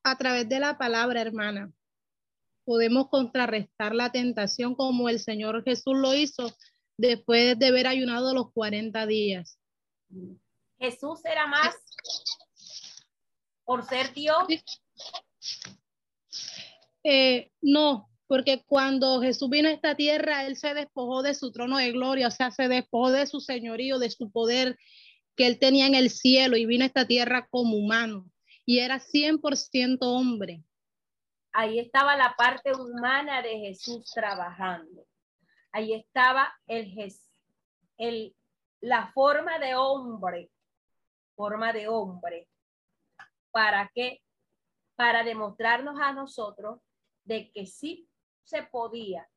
A 0.04 0.16
través 0.16 0.48
de 0.48 0.58
la 0.58 0.78
palabra, 0.78 1.20
hermana, 1.20 1.70
podemos 2.64 3.08
contrarrestar 3.08 3.94
la 3.94 4.10
tentación 4.10 4.74
como 4.74 5.08
el 5.08 5.20
Señor 5.20 5.62
Jesús 5.64 5.96
lo 5.96 6.14
hizo 6.14 6.50
después 6.96 7.58
de 7.58 7.68
haber 7.68 7.86
ayunado 7.86 8.32
los 8.34 8.52
40 8.52 9.06
días. 9.06 9.58
Jesús 10.78 11.24
era 11.24 11.46
más 11.46 11.76
por 13.64 13.84
ser 13.84 14.14
Dios. 14.14 14.46
Eh, 17.04 17.50
no, 17.60 18.10
porque 18.26 18.62
cuando 18.66 19.20
Jesús 19.20 19.48
vino 19.48 19.68
a 19.68 19.72
esta 19.72 19.94
tierra, 19.94 20.44
Él 20.44 20.56
se 20.56 20.74
despojó 20.74 21.22
de 21.22 21.34
su 21.34 21.52
trono 21.52 21.78
de 21.78 21.92
gloria, 21.92 22.28
o 22.28 22.30
sea, 22.30 22.50
se 22.50 22.68
despojó 22.68 23.10
de 23.10 23.26
su 23.26 23.40
señorío, 23.40 23.98
de 23.98 24.10
su 24.10 24.30
poder 24.30 24.78
que 25.36 25.46
Él 25.46 25.58
tenía 25.58 25.86
en 25.86 25.94
el 25.94 26.10
cielo 26.10 26.56
y 26.56 26.66
vino 26.66 26.84
a 26.84 26.88
esta 26.88 27.06
tierra 27.06 27.46
como 27.50 27.76
humano 27.76 28.26
y 28.66 28.80
era 28.80 29.00
100% 29.00 29.98
hombre. 30.02 30.62
Ahí 31.52 31.78
estaba 31.78 32.16
la 32.16 32.34
parte 32.36 32.72
humana 32.74 33.40
de 33.40 33.58
Jesús 33.58 34.10
trabajando. 34.12 35.06
Ahí 35.72 35.94
estaba 35.94 36.52
el, 36.66 36.94
el, 37.96 38.34
la 38.80 39.10
forma 39.12 39.58
de 39.58 39.74
hombre 39.74 40.50
forma 41.38 41.72
de 41.72 41.86
hombre. 41.86 42.48
¿Para 43.52 43.88
qué? 43.94 44.20
Para 44.98 45.22
demostrarnos 45.22 46.00
a 46.00 46.12
nosotros 46.12 46.80
de 47.22 47.52
que 47.52 47.66
sí 47.66 48.10
se 48.42 48.64
podía, 48.64 49.30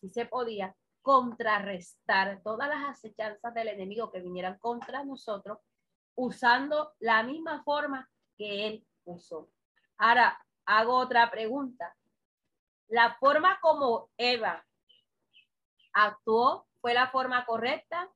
sí 0.00 0.08
se 0.10 0.26
podía 0.26 0.76
contrarrestar 1.02 2.40
todas 2.44 2.68
las 2.68 2.88
acechanzas 2.90 3.52
del 3.52 3.66
enemigo 3.66 4.12
que 4.12 4.20
vinieran 4.20 4.58
contra 4.60 5.02
nosotros 5.02 5.58
usando 6.14 6.92
la 7.00 7.24
misma 7.24 7.64
forma 7.64 8.08
que 8.36 8.68
él 8.68 8.86
usó. 9.02 9.50
Ahora, 9.98 10.40
hago 10.66 10.98
otra 10.98 11.28
pregunta. 11.32 11.96
La 12.86 13.16
forma 13.18 13.58
como 13.60 14.12
Eva 14.16 14.64
actuó 15.94 16.68
fue 16.80 16.94
la 16.94 17.10
forma 17.10 17.44
correcta. 17.44 18.08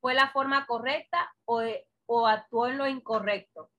¿Fue 0.00 0.14
la 0.14 0.30
forma 0.30 0.66
correcta 0.66 1.32
o, 1.44 2.26
actuó 2.26 2.68
en 2.68 2.78
lo 2.78 2.86
incorrecto? 2.86 3.70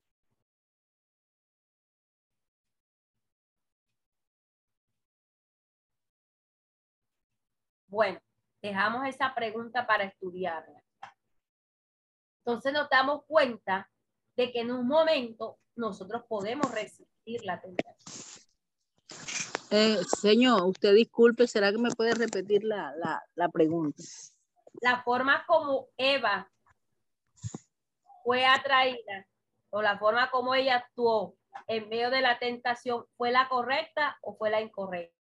Bueno, 7.87 8.19
dejamos 8.61 9.07
esa 9.07 9.33
pregunta 9.33 9.87
para 9.87 10.03
estudiarla. 10.03 10.83
Entonces 12.39 12.73
nos 12.73 12.89
damos 12.89 13.23
cuenta 13.25 13.89
de 14.35 14.51
que 14.51 14.61
en 14.61 14.71
un 14.71 14.87
momento 14.87 15.59
nosotros 15.75 16.23
podemos 16.27 16.69
resistir 16.71 17.43
la 17.45 17.59
tentación. 17.59 18.19
Eh, 19.71 19.99
señor, 20.19 20.63
usted 20.63 20.93
disculpe, 20.93 21.47
¿será 21.47 21.71
que 21.71 21.77
me 21.77 21.91
puede 21.91 22.13
repetir 22.13 22.63
la, 22.63 22.93
la, 22.95 23.23
la 23.35 23.49
pregunta? 23.49 24.03
La 24.81 25.03
forma 25.03 25.45
como 25.45 25.87
Eva 25.97 26.49
fue 28.23 28.45
atraída 28.45 29.27
o 29.71 29.81
la 29.81 29.97
forma 29.97 30.29
como 30.31 30.55
ella 30.55 30.77
actuó 30.77 31.35
en 31.67 31.89
medio 31.89 32.09
de 32.09 32.21
la 32.21 32.39
tentación, 32.39 33.05
¿fue 33.17 33.31
la 33.31 33.47
correcta 33.47 34.17
o 34.21 34.35
fue 34.35 34.49
la 34.49 34.61
incorrecta? 34.61 35.15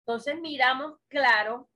Entonces 0.00 0.40
miramos 0.40 1.00
claro, 1.08 1.68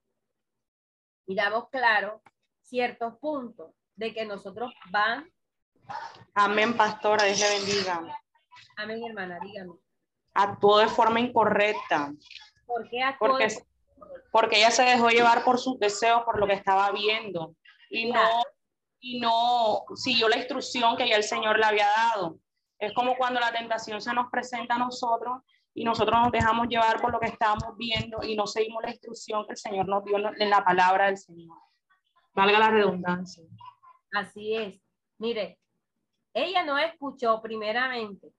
miramos 1.27 1.67
claro 1.69 2.21
ciertos 2.61 3.17
puntos 3.17 3.73
de 3.95 4.13
que 4.13 4.25
nosotros 4.25 4.73
van. 4.89 5.29
Amén, 6.33 6.77
pastora, 6.77 7.25
Dios 7.25 7.39
le 7.41 7.49
bendiga. 7.49 8.21
Amén, 8.77 9.03
hermana, 9.05 9.39
dígame. 9.41 9.73
Actuó 10.33 10.79
de 10.79 10.87
forma 10.87 11.19
incorrecta. 11.19 12.13
¿Por 12.65 12.89
qué 12.89 13.01
actuó? 13.01 13.27
Porque, 13.27 13.47
porque 14.31 14.57
ella 14.57 14.71
se 14.71 14.83
dejó 14.83 15.09
llevar 15.09 15.43
por 15.43 15.59
sus 15.59 15.79
deseos, 15.79 16.23
por 16.23 16.39
lo 16.39 16.47
que 16.47 16.53
estaba 16.53 16.91
viendo. 16.91 17.55
Y 17.89 18.11
no, 18.11 18.21
y 19.01 19.19
no 19.19 19.83
siguió 19.95 20.29
la 20.29 20.37
instrucción 20.37 20.95
que 20.95 21.09
ya 21.09 21.17
el 21.17 21.23
Señor 21.23 21.59
le 21.59 21.65
había 21.65 21.87
dado. 21.87 22.37
Es 22.79 22.93
como 22.93 23.15
cuando 23.17 23.39
la 23.39 23.51
tentación 23.51 24.01
se 24.01 24.13
nos 24.13 24.29
presenta 24.31 24.75
a 24.75 24.79
nosotros 24.79 25.41
y 25.73 25.83
nosotros 25.83 26.19
nos 26.21 26.31
dejamos 26.31 26.67
llevar 26.67 27.01
por 27.01 27.11
lo 27.11 27.19
que 27.19 27.27
estábamos 27.27 27.75
viendo 27.77 28.23
y 28.23 28.35
no 28.35 28.47
seguimos 28.47 28.83
la 28.83 28.91
instrucción 28.91 29.45
que 29.45 29.51
el 29.51 29.57
Señor 29.57 29.87
nos 29.87 30.03
dio 30.03 30.17
en 30.17 30.49
la 30.49 30.63
palabra 30.63 31.05
del 31.07 31.17
Señor. 31.17 31.57
Valga 32.33 32.59
la 32.59 32.69
redundancia. 32.69 33.43
Así 34.13 34.55
es. 34.55 34.81
Mire, 35.17 35.59
ella 36.33 36.63
no 36.63 36.77
escuchó 36.77 37.41
primeramente. 37.41 38.33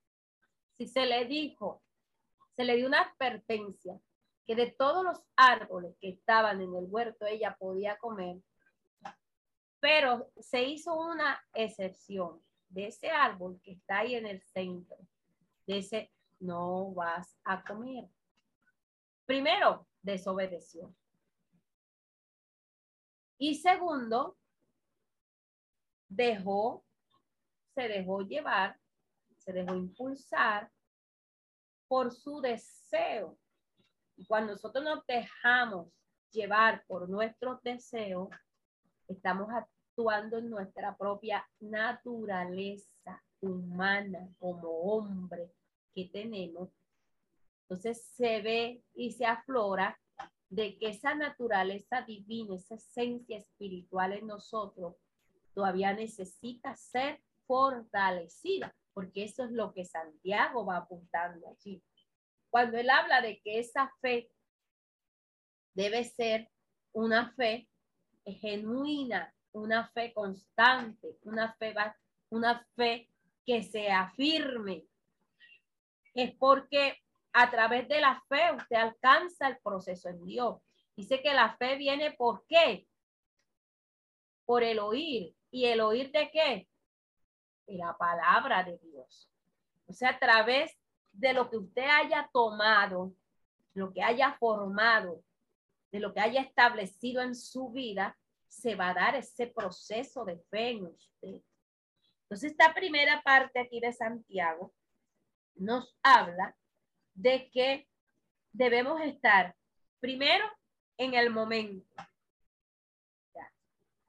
Si 0.82 0.88
se 0.88 1.06
le 1.06 1.26
dijo, 1.26 1.80
se 2.56 2.64
le 2.64 2.74
dio 2.74 2.88
una 2.88 3.02
advertencia 3.02 4.00
que 4.44 4.56
de 4.56 4.72
todos 4.72 5.04
los 5.04 5.22
árboles 5.36 5.96
que 6.00 6.08
estaban 6.08 6.60
en 6.60 6.74
el 6.74 6.86
huerto 6.88 7.24
ella 7.24 7.56
podía 7.56 7.96
comer, 7.98 8.42
pero 9.78 10.32
se 10.40 10.64
hizo 10.64 10.92
una 10.96 11.40
excepción 11.54 12.42
de 12.68 12.88
ese 12.88 13.10
árbol 13.10 13.60
que 13.62 13.74
está 13.74 13.98
ahí 13.98 14.16
en 14.16 14.26
el 14.26 14.42
centro, 14.42 14.96
de 15.68 15.78
ese 15.78 16.12
no 16.40 16.92
vas 16.92 17.38
a 17.44 17.62
comer. 17.62 18.08
Primero, 19.24 19.86
desobedeció. 20.02 20.92
Y 23.38 23.54
segundo, 23.54 24.36
dejó, 26.08 26.84
se 27.72 27.82
dejó 27.86 28.22
llevar, 28.22 28.81
se 29.42 29.52
dejó 29.52 29.74
impulsar 29.74 30.70
por 31.88 32.12
su 32.12 32.40
deseo. 32.40 33.38
Y 34.16 34.26
cuando 34.26 34.52
nosotros 34.52 34.84
nos 34.84 35.06
dejamos 35.06 35.88
llevar 36.30 36.84
por 36.86 37.08
nuestros 37.08 37.62
deseos, 37.62 38.28
estamos 39.08 39.48
actuando 39.50 40.38
en 40.38 40.48
nuestra 40.48 40.96
propia 40.96 41.46
naturaleza 41.60 43.22
humana 43.40 44.28
como 44.38 44.68
hombre, 44.68 45.52
que 45.94 46.06
tenemos, 46.06 46.70
entonces 47.62 48.02
se 48.16 48.40
ve 48.40 48.82
y 48.94 49.12
se 49.12 49.26
aflora 49.26 49.98
de 50.48 50.78
que 50.78 50.88
esa 50.90 51.14
naturaleza 51.14 52.02
divina, 52.02 52.56
esa 52.56 52.74
esencia 52.74 53.38
espiritual 53.38 54.12
en 54.12 54.26
nosotros, 54.26 54.96
todavía 55.54 55.94
necesita 55.94 56.76
ser 56.76 57.20
fortalecida, 57.46 58.74
porque 58.92 59.24
eso 59.24 59.44
es 59.44 59.52
lo 59.52 59.72
que 59.72 59.84
Santiago 59.84 60.64
va 60.64 60.78
apuntando 60.78 61.48
allí. 61.48 61.82
Cuando 62.50 62.78
él 62.78 62.90
habla 62.90 63.20
de 63.20 63.40
que 63.40 63.58
esa 63.58 63.92
fe 64.00 64.30
debe 65.74 66.04
ser 66.04 66.50
una 66.92 67.32
fe 67.34 67.68
genuina, 68.24 69.34
una 69.52 69.88
fe 69.88 70.12
constante, 70.12 71.18
una 71.22 71.54
fe, 71.54 71.74
una 72.30 72.66
fe 72.76 73.10
que 73.44 73.62
se 73.62 73.90
afirme, 73.90 74.86
es 76.14 76.34
porque 76.36 76.98
a 77.32 77.50
través 77.50 77.88
de 77.88 78.00
la 78.00 78.22
fe 78.28 78.52
usted 78.54 78.76
alcanza 78.76 79.48
el 79.48 79.58
proceso 79.58 80.08
en 80.08 80.24
Dios. 80.24 80.60
Dice 80.94 81.22
que 81.22 81.32
la 81.32 81.56
fe 81.56 81.76
viene 81.76 82.12
por 82.12 82.44
qué? 82.46 82.86
Por 84.44 84.62
el 84.62 84.78
oír. 84.78 85.34
¿Y 85.50 85.66
el 85.66 85.80
oír 85.80 86.10
de 86.12 86.30
qué? 86.30 86.68
La 87.76 87.96
palabra 87.96 88.62
de 88.62 88.78
Dios. 88.78 89.30
O 89.86 89.92
sea, 89.92 90.10
a 90.10 90.18
través 90.18 90.72
de 91.12 91.32
lo 91.32 91.48
que 91.48 91.56
usted 91.56 91.86
haya 91.88 92.28
tomado, 92.32 93.14
lo 93.74 93.92
que 93.92 94.02
haya 94.02 94.36
formado, 94.38 95.22
de 95.90 96.00
lo 96.00 96.12
que 96.12 96.20
haya 96.20 96.40
establecido 96.40 97.22
en 97.22 97.34
su 97.34 97.70
vida, 97.70 98.18
se 98.48 98.74
va 98.74 98.90
a 98.90 98.94
dar 98.94 99.14
ese 99.14 99.46
proceso 99.46 100.24
de 100.24 100.38
fe 100.50 100.70
en 100.70 100.86
usted. 100.86 101.40
Entonces, 102.22 102.52
esta 102.52 102.74
primera 102.74 103.22
parte 103.22 103.60
aquí 103.60 103.80
de 103.80 103.92
Santiago 103.92 104.74
nos 105.54 105.96
habla 106.02 106.56
de 107.14 107.50
que 107.50 107.88
debemos 108.52 109.00
estar 109.02 109.54
primero 110.00 110.44
en 110.96 111.14
el 111.14 111.30
momento, 111.30 111.86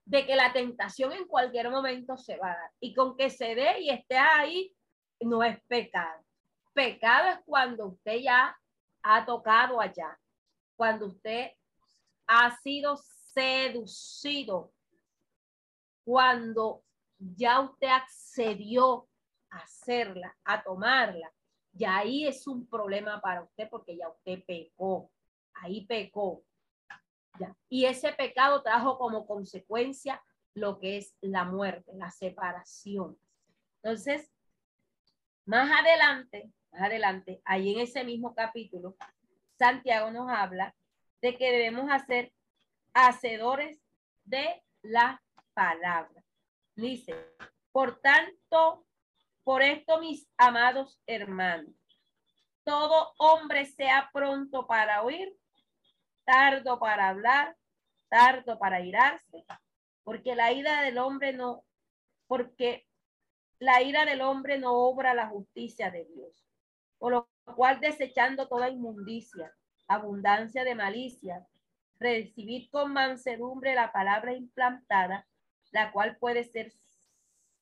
de 0.06 0.26
que 0.26 0.36
la 0.36 0.52
tentación 0.52 1.14
en 1.14 1.26
cualquier 1.28 1.70
momento 1.70 2.18
se 2.18 2.38
va 2.38 2.52
a 2.52 2.58
dar 2.58 2.72
y 2.80 2.94
con 2.94 3.16
que 3.16 3.30
se 3.30 3.56
dé 3.56 3.80
y 3.82 3.90
esté 3.90 4.18
ahí 4.18 4.76
no 5.22 5.44
es 5.44 5.62
pecado. 5.68 6.24
Pecado 6.74 7.30
es 7.30 7.40
cuando 7.46 7.88
usted 7.88 8.18
ya 8.18 8.58
ha 9.04 9.26
tocado 9.26 9.80
allá, 9.80 10.20
cuando 10.76 11.08
usted 11.08 11.52
ha 12.28 12.56
sido 12.58 12.98
seducido, 12.98 14.74
cuando 16.04 16.84
ya 17.18 17.62
usted 17.62 17.88
accedió 17.88 19.08
hacerla, 19.50 20.36
a 20.44 20.64
tomarla, 20.64 21.32
ya 21.72 21.98
ahí 21.98 22.26
es 22.28 22.48
un 22.48 22.68
problema 22.68 23.22
para 23.22 23.44
usted 23.44 23.70
porque 23.70 23.98
ya 23.98 24.10
usted 24.10 24.44
pecó, 24.46 25.12
ahí 25.54 25.86
pecó. 25.86 26.44
Y 27.70 27.86
ese 27.86 28.14
pecado 28.14 28.62
trajo 28.62 28.98
como 28.98 29.26
consecuencia 29.26 30.22
lo 30.54 30.80
que 30.80 30.98
es 30.98 31.16
la 31.22 31.46
muerte, 31.46 31.92
la 31.96 32.12
separación. 32.12 33.18
Entonces, 33.82 34.32
más 35.46 35.70
adelante, 35.72 36.52
más 36.72 36.84
adelante, 36.84 37.42
ahí 37.46 37.74
en 37.74 37.80
ese 37.80 38.04
mismo 38.04 38.34
capítulo, 38.36 38.96
Santiago 39.58 40.12
nos 40.12 40.30
habla 40.30 40.76
de 41.22 41.38
que 41.38 41.52
debemos 41.52 41.90
hacer 41.92 42.34
hacedores 42.94 43.82
de 44.24 44.64
la 44.82 45.22
palabra. 45.54 46.24
Dice, 46.76 47.14
por 47.72 48.00
tanto, 48.00 48.86
por 49.44 49.62
esto, 49.62 50.00
mis 50.00 50.28
amados 50.38 51.02
hermanos, 51.06 51.76
todo 52.64 53.14
hombre 53.18 53.66
sea 53.66 54.10
pronto 54.14 54.66
para 54.68 55.04
oír, 55.04 55.36
tardo 56.26 56.80
para 56.80 57.10
hablar, 57.10 57.56
tardo 58.10 58.58
para 58.60 58.82
irarse, 58.82 59.46
porque 60.04 60.36
la 60.36 60.52
ira 60.52 60.82
del 60.82 60.98
hombre 60.98 61.34
no, 61.34 61.64
porque 62.28 62.88
la 63.60 63.82
ira 63.82 64.06
del 64.06 64.22
hombre 64.22 64.58
no 64.58 64.74
obra 64.74 65.14
la 65.14 65.28
justicia 65.28 65.92
de 65.92 66.06
Dios. 66.06 66.46
Por 66.98 67.14
lo 67.14 67.30
cual, 67.56 67.80
desechando 67.80 68.48
toda 68.48 68.70
inmundicia, 68.70 69.54
abundancia 69.88 70.64
de 70.64 70.76
malicia, 70.76 71.46
recibir 72.00 72.70
con 72.70 72.94
mansedumbre 72.94 73.76
la 73.76 73.92
palabra 73.92 74.34
implantada, 74.34 75.28
la 75.72 75.92
cual 75.92 76.18
puede 76.18 76.44
ser 76.44 76.74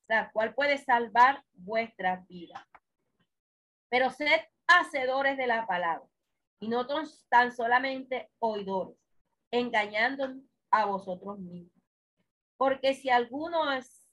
la 0.08 0.30
cual 0.32 0.54
puede 0.54 0.78
salvar 0.78 1.42
vuestras 1.54 2.28
vidas. 2.28 2.62
Pero 3.88 4.10
sed 4.10 4.42
hacedores 4.68 5.38
de 5.38 5.48
la 5.48 5.66
palabra 5.66 6.11
y 6.62 6.70
no 6.70 6.86
tan 7.30 7.52
solamente 7.52 8.30
oidores, 8.40 8.96
engañando 9.50 10.32
a 10.70 10.86
vosotros 10.86 11.40
mismos. 11.40 11.84
Porque 12.56 12.94
si 12.94 13.10
alguno 13.10 13.74
es, 13.74 14.08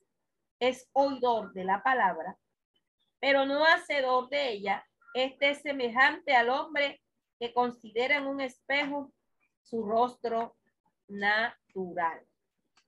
es 0.59 0.89
oidor 0.95 1.53
de 1.53 1.65
la 1.65 1.83
palabra, 1.83 2.39
pero 3.21 3.45
no 3.45 3.65
hacedor 3.65 4.31
de 4.31 4.53
ella, 4.53 4.85
este 5.13 5.51
es 5.51 5.61
semejante 5.61 6.35
al 6.35 6.49
hombre 6.49 7.03
que 7.39 7.53
considera 7.53 8.17
en 8.17 8.27
un 8.27 8.41
espejo 8.41 9.13
su 9.63 9.85
rostro 9.85 10.57
natural. 11.07 12.27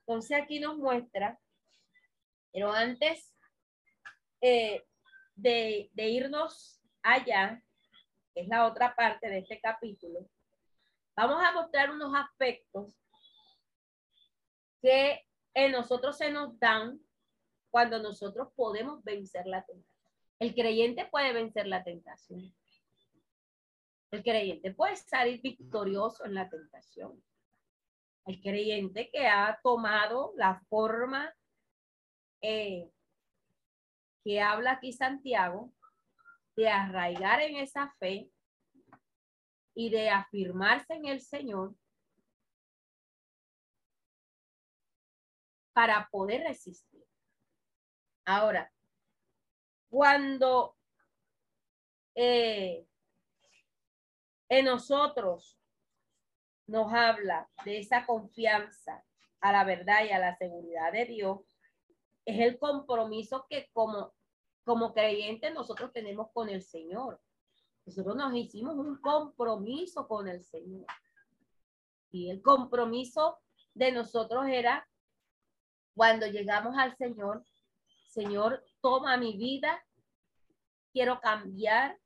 Entonces 0.01 0.41
aquí 0.41 0.59
nos 0.59 0.79
muestra, 0.79 1.39
pero 2.51 2.73
antes 2.73 3.37
eh, 4.41 4.83
de, 5.35 5.91
de 5.93 6.09
irnos 6.09 6.81
allá, 7.03 7.63
es 8.41 8.49
la 8.49 8.67
otra 8.67 8.95
parte 8.95 9.29
de 9.29 9.39
este 9.39 9.61
capítulo, 9.61 10.27
vamos 11.17 11.43
a 11.43 11.53
mostrar 11.53 11.91
unos 11.91 12.13
aspectos 12.15 12.95
que 14.81 15.27
en 15.55 15.73
nosotros 15.73 16.17
se 16.17 16.31
nos 16.31 16.59
dan 16.59 17.01
cuando 17.71 17.99
nosotros 17.99 18.49
podemos 18.57 19.03
vencer 19.05 19.47
la 19.47 19.65
tentación. 19.65 19.91
El 20.39 20.55
creyente 20.55 21.07
puede 21.07 21.33
vencer 21.33 21.67
la 21.67 21.85
tentación. 21.85 22.55
El 24.11 24.23
creyente 24.23 24.73
puede 24.73 24.97
salir 24.97 25.41
victorioso 25.41 26.25
en 26.25 26.35
la 26.35 26.49
tentación. 26.49 27.23
El 28.27 28.41
creyente 28.41 29.11
que 29.11 29.27
ha 29.27 29.61
tomado 29.63 30.33
la 30.37 30.61
forma 30.69 31.33
eh, 32.41 32.91
que 34.25 34.41
habla 34.41 34.73
aquí 34.73 34.93
Santiago 34.93 35.73
de 36.57 36.69
arraigar 36.69 37.41
en 37.43 37.57
esa 37.57 37.95
fe 37.99 38.31
y 39.75 39.91
de 39.91 40.11
afirmarse 40.11 40.95
en 40.95 41.07
el 41.07 41.21
Señor 41.21 41.75
para 45.73 46.09
poder 46.11 46.43
resistir. 46.43 47.05
Ahora, 48.25 48.71
cuando 49.89 50.77
eh, 52.15 52.87
en 54.49 54.65
nosotros 54.65 55.59
nos 56.67 56.93
habla 56.93 57.49
de 57.65 57.79
esa 57.79 58.05
confianza 58.05 59.05
a 59.41 59.53
la 59.53 59.65
verdad 59.65 60.05
y 60.05 60.11
a 60.11 60.19
la 60.19 60.37
seguridad 60.37 60.93
de 60.93 61.07
Dios, 61.07 61.59
es 62.25 62.41
el 62.41 62.59
compromiso 62.59 63.47
que 63.49 63.69
como, 63.73 64.15
como 64.65 64.93
creyentes 64.93 65.53
nosotros 65.53 65.93
tenemos 65.93 66.29
con 66.33 66.49
el 66.49 66.63
Señor. 66.63 67.21
Nosotros 67.87 68.17
nos 68.17 68.35
hicimos 68.35 68.77
un 68.77 69.01
compromiso 69.01 70.07
con 70.07 70.29
el 70.29 70.45
Señor. 70.45 70.87
Y 72.11 72.31
el 72.31 72.43
compromiso 72.43 73.39
de 73.75 73.93
nosotros 73.93 74.47
era 74.49 74.89
cuando 75.95 76.27
llegamos 76.27 76.77
al 76.77 76.97
Señor, 76.97 77.45
Señor, 78.07 78.65
toma 78.81 79.17
mi 79.17 79.37
vida, 79.37 79.85
quiero 80.93 81.21
cambiar. 81.21 81.99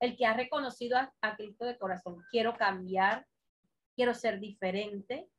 El 0.00 0.16
que 0.16 0.26
ha 0.26 0.34
reconocido 0.34 0.98
a, 0.98 1.36
Cristo 1.36 1.64
de 1.64 1.78
corazón, 1.78 2.22
quiero 2.30 2.56
cambiar, 2.56 3.26
quiero 3.94 4.12
ser 4.12 4.38
diferente, 4.40 5.30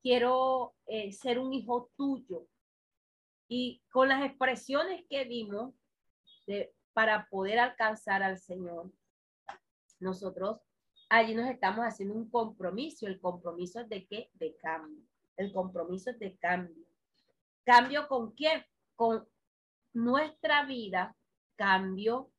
quiero 0.00 0.74
eh, 0.86 1.12
ser 1.12 1.38
un 1.38 1.52
hijo 1.52 1.90
tuyo. 1.96 2.48
Y 3.54 3.82
con 3.90 4.08
las 4.08 4.24
expresiones 4.24 5.04
que 5.10 5.26
dimos 5.26 5.74
de, 6.46 6.74
para 6.94 7.28
poder 7.28 7.58
alcanzar 7.58 8.22
al 8.22 8.38
Señor, 8.38 8.90
nosotros 10.00 10.62
allí 11.10 11.34
nos 11.34 11.50
estamos 11.50 11.84
haciendo 11.84 12.14
un 12.14 12.30
compromiso. 12.30 13.06
El 13.06 13.20
compromiso 13.20 13.80
es 13.80 13.90
de 13.90 14.06
qué? 14.06 14.30
De 14.32 14.56
cambio. 14.56 15.04
El 15.36 15.52
compromiso 15.52 16.08
es 16.08 16.18
de 16.18 16.34
cambio. 16.38 16.86
¿Cambio 17.62 18.08
con 18.08 18.30
quién? 18.30 18.64
Con 18.96 19.28
nuestra 19.92 20.64
vida, 20.64 21.14
cambio 21.54 22.30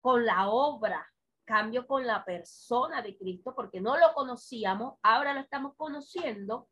con 0.00 0.24
la 0.24 0.48
obra, 0.48 1.06
cambio 1.44 1.86
con 1.86 2.06
la 2.06 2.24
persona 2.24 3.02
de 3.02 3.18
Cristo, 3.18 3.54
porque 3.54 3.82
no 3.82 3.98
lo 3.98 4.14
conocíamos, 4.14 4.94
ahora 5.02 5.34
lo 5.34 5.40
estamos 5.40 5.74
conociendo. 5.76 6.70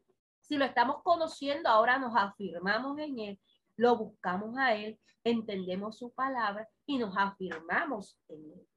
Si 0.48 0.56
lo 0.56 0.64
estamos 0.64 1.02
conociendo, 1.02 1.68
ahora 1.68 1.98
nos 1.98 2.14
afirmamos 2.14 2.98
en 2.98 3.18
Él, 3.18 3.40
lo 3.76 3.96
buscamos 3.96 4.56
a 4.56 4.74
Él, 4.74 4.98
entendemos 5.24 5.98
su 5.98 6.12
palabra 6.12 6.68
y 6.86 6.98
nos 6.98 7.16
afirmamos 7.16 8.18
en 8.28 8.52
Él. 8.52 8.68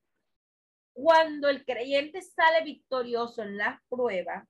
Cuando 0.93 1.47
el 1.47 1.63
creyente 1.63 2.21
sale 2.21 2.63
victorioso 2.63 3.43
en 3.43 3.57
las 3.57 3.79
pruebas, 3.87 4.47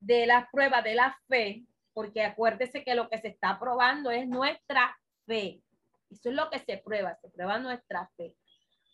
de 0.00 0.26
la 0.26 0.48
prueba 0.52 0.82
de 0.82 0.94
la 0.94 1.18
fe, 1.28 1.66
porque 1.92 2.22
acuérdese 2.22 2.84
que 2.84 2.94
lo 2.94 3.08
que 3.08 3.18
se 3.18 3.28
está 3.28 3.58
probando 3.58 4.10
es 4.10 4.28
nuestra 4.28 4.96
fe. 5.26 5.62
Eso 6.10 6.28
es 6.28 6.34
lo 6.36 6.48
que 6.48 6.60
se 6.60 6.78
prueba, 6.78 7.16
se 7.16 7.28
prueba 7.30 7.58
nuestra 7.58 8.08
fe, 8.16 8.36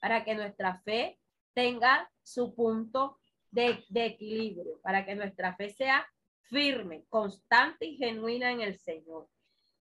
para 0.01 0.25
que 0.25 0.35
nuestra 0.35 0.81
fe 0.85 1.19
tenga 1.53 2.11
su 2.23 2.55
punto 2.55 3.19
de, 3.53 3.85
equilibrio, 3.95 4.81
para 4.83 5.05
que 5.05 5.15
nuestra 5.15 5.55
fe 5.55 5.71
sea 5.71 6.07
firme, 6.49 7.05
constante 7.09 7.87
y 7.87 7.97
genuina 7.97 8.51
en 8.51 8.63
el 8.63 8.79
Señor. 8.79 9.29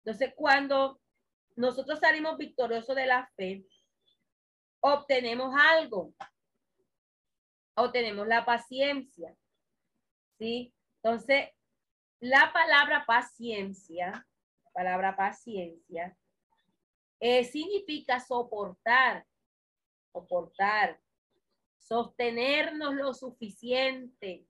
Entonces, 0.05 0.33
cuando 0.35 1.01
nosotros 1.57 1.99
salimos 1.99 2.39
victoriosos 2.39 2.95
de 2.95 3.07
la 3.07 3.31
fe, 3.37 3.67
obtenemos 4.81 5.55
algo, 5.55 6.14
obtenemos 7.75 8.27
la 8.27 8.45
paciencia, 8.45 9.37
¿sí? 10.39 10.73
Entonces, 11.03 11.51
la 12.21 12.53
palabra 12.53 13.05
paciencia, 13.05 14.27
palabra 14.73 15.17
paciencia, 15.17 16.17
eh, 17.19 17.45
significa 17.45 18.21
soportar, 18.21 19.27
soportar, 20.12 21.01
sostenernos 21.87 22.95
lo 22.95 23.14
suficiente, 23.14 24.47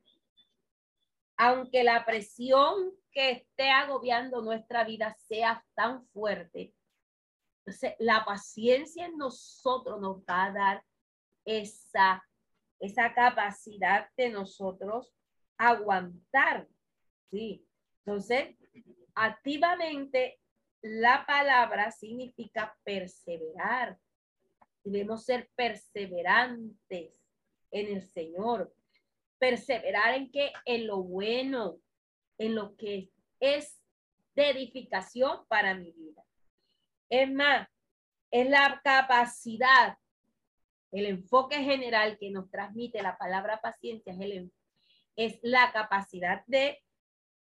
aunque 1.36 1.84
la 1.84 2.04
presión 2.06 2.92
que 3.10 3.30
esté 3.30 3.70
agobiando 3.70 4.42
nuestra 4.42 4.84
vida 4.84 5.14
sea 5.28 5.64
tan 5.74 6.06
fuerte. 6.08 6.74
Entonces, 7.60 7.94
la 7.98 8.24
paciencia 8.24 9.06
en 9.06 9.18
nosotros 9.18 10.00
nos 10.00 10.18
va 10.22 10.44
a 10.44 10.52
dar 10.52 10.84
esa, 11.44 12.24
esa 12.80 13.12
capacidad 13.12 14.08
de 14.16 14.30
nosotros 14.30 15.12
aguantar, 15.58 16.68
¿sí? 17.30 17.66
Entonces, 18.04 18.56
activamente 19.14 20.40
la 20.80 21.26
palabra 21.26 21.90
significa 21.90 22.76
perseverar. 22.84 23.98
Debemos 24.84 25.24
ser 25.24 25.50
perseverantes 25.56 27.15
en 27.70 27.94
el 27.94 28.02
Señor. 28.02 28.74
Perseverar 29.38 30.14
en 30.14 30.30
que 30.30 30.52
en 30.64 30.86
lo 30.86 31.02
bueno, 31.02 31.78
en 32.38 32.54
lo 32.54 32.76
que 32.76 33.10
es 33.40 33.80
de 34.34 34.50
edificación 34.50 35.46
para 35.48 35.74
mi 35.74 35.92
vida. 35.92 36.24
Es 37.08 37.30
más, 37.30 37.68
es 38.30 38.48
la 38.48 38.80
capacidad, 38.82 39.96
el 40.92 41.06
enfoque 41.06 41.56
general 41.56 42.18
que 42.18 42.30
nos 42.30 42.50
transmite 42.50 43.02
la 43.02 43.16
palabra 43.16 43.60
paciencia, 43.60 44.12
es 44.12 44.20
el, 44.20 44.52
es 45.16 45.38
la 45.42 45.72
capacidad 45.72 46.44
de 46.46 46.82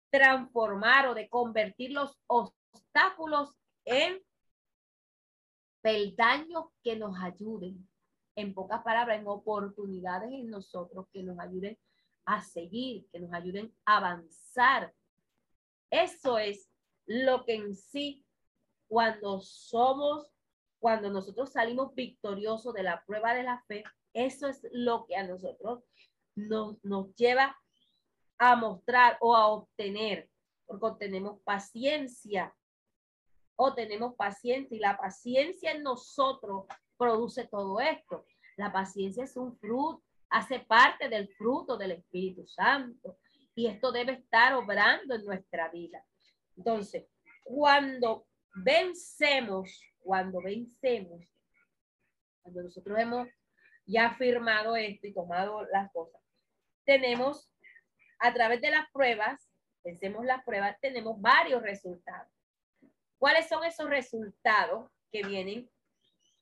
transformar 0.10 1.08
o 1.08 1.14
de 1.14 1.28
convertir 1.30 1.92
los 1.92 2.20
obstáculos 2.28 3.56
en 3.86 4.22
peldaños 5.82 6.66
que 6.84 6.96
nos 6.96 7.18
ayuden. 7.20 7.88
En 8.36 8.54
pocas 8.54 8.82
palabras, 8.84 9.20
en 9.20 9.28
oportunidades 9.28 10.32
en 10.32 10.50
nosotros 10.50 11.08
que 11.12 11.24
nos 11.24 11.40
ayuden 11.40 11.78
a 12.26 12.42
seguir, 12.42 13.08
que 13.12 13.20
nos 13.20 13.34
ayuden 13.34 13.74
a 13.86 13.98
avanzar. 13.98 14.94
Eso 15.90 16.38
es 16.38 16.70
lo 17.06 17.46
que 17.46 17.56
en 17.56 17.76
sí, 17.76 18.26
cuando 18.88 19.40
somos, 19.42 20.32
cuando 20.80 21.10
nosotros 21.10 21.52
salimos 21.52 21.94
victoriosos 21.94 22.74
de 22.74 22.84
la 22.84 23.04
prueba 23.06 23.34
de 23.34 23.44
la 23.44 23.64
fe, 23.68 23.84
eso 24.14 24.48
es 24.48 24.66
lo 24.72 25.06
que 25.06 25.16
a 25.16 25.28
nosotros 25.28 25.84
nos, 26.36 26.84
nos 26.84 27.14
lleva 27.16 27.56
a 28.38 28.56
mostrar 28.56 29.18
o 29.22 29.36
a 29.36 29.48
obtener, 29.48 30.30
porque 30.66 31.06
tenemos 31.06 31.42
paciencia 31.44 32.56
o 33.56 33.74
tenemos 33.74 34.16
paciencia 34.16 34.76
y 34.76 34.80
la 34.80 34.98
paciencia 34.98 35.72
en 35.72 35.84
nosotros 35.84 36.66
produce 36.98 37.48
todo 37.48 37.80
esto. 37.80 38.26
La 38.58 38.72
paciencia 38.72 39.24
es 39.24 39.36
un 39.38 39.58
fruto, 39.58 40.04
hace 40.30 40.60
parte 40.60 41.10
del 41.10 41.28
fruto 41.36 41.78
del 41.78 41.92
Espíritu 41.92 42.48
Santo 42.48 43.18
y 43.56 43.68
esto 43.68 43.92
debe 43.92 44.14
estar 44.14 44.54
obrando 44.54 45.16
en 45.16 45.26
nuestra 45.26 45.70
vida. 45.70 46.04
Entonces, 46.58 47.06
cuando 47.44 48.26
vencemos, 48.56 49.82
cuando 50.00 50.42
vencemos, 50.42 51.22
cuando 52.42 52.64
nosotros 52.64 53.00
hemos 53.00 53.28
ya 53.86 54.16
firmado 54.16 54.76
esto 54.76 55.08
y 55.08 55.14
tomado 55.14 55.66
las 55.66 55.92
cosas, 55.92 56.22
tenemos 56.86 57.50
a 58.20 58.34
través 58.34 58.62
de 58.62 58.72
las 58.72 58.90
pruebas, 58.92 59.50
pensemos 59.82 60.26
las 60.26 60.44
pruebas, 60.44 60.80
tenemos 60.82 61.20
varios 61.20 61.62
resultados. 61.62 62.32
¿Cuáles 63.18 63.48
son 63.48 63.64
esos 63.64 63.90
resultados 63.90 64.90
que 65.12 65.24
vienen 65.24 65.70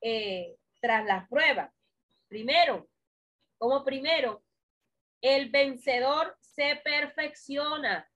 eh, 0.01 0.57
tras 0.79 1.05
las 1.05 1.27
pruebas? 1.27 1.71
Primero, 2.27 2.89
como 3.57 3.83
primero, 3.83 4.43
el 5.21 5.49
vencedor 5.49 6.37
se 6.39 6.81
perfecciona. 6.83 8.09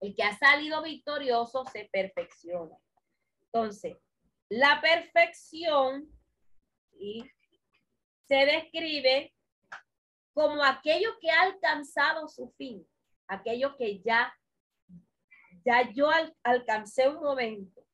El 0.00 0.14
que 0.16 0.24
ha 0.24 0.36
salido 0.36 0.82
victorioso 0.82 1.64
se 1.66 1.88
perfecciona. 1.92 2.76
Entonces, 3.44 3.96
la 4.48 4.80
perfección 4.80 6.08
se 8.26 8.46
describe 8.46 9.32
como 10.34 10.64
aquello 10.64 11.10
que 11.20 11.30
ha 11.30 11.42
alcanzado 11.42 12.28
su 12.28 12.50
fin, 12.56 12.86
aquello 13.28 13.76
que 13.76 14.00
ya, 14.00 14.34
ya 15.64 15.90
yo 15.92 16.10
alcancé 16.42 17.08
un 17.08 17.22
momento. 17.22 17.84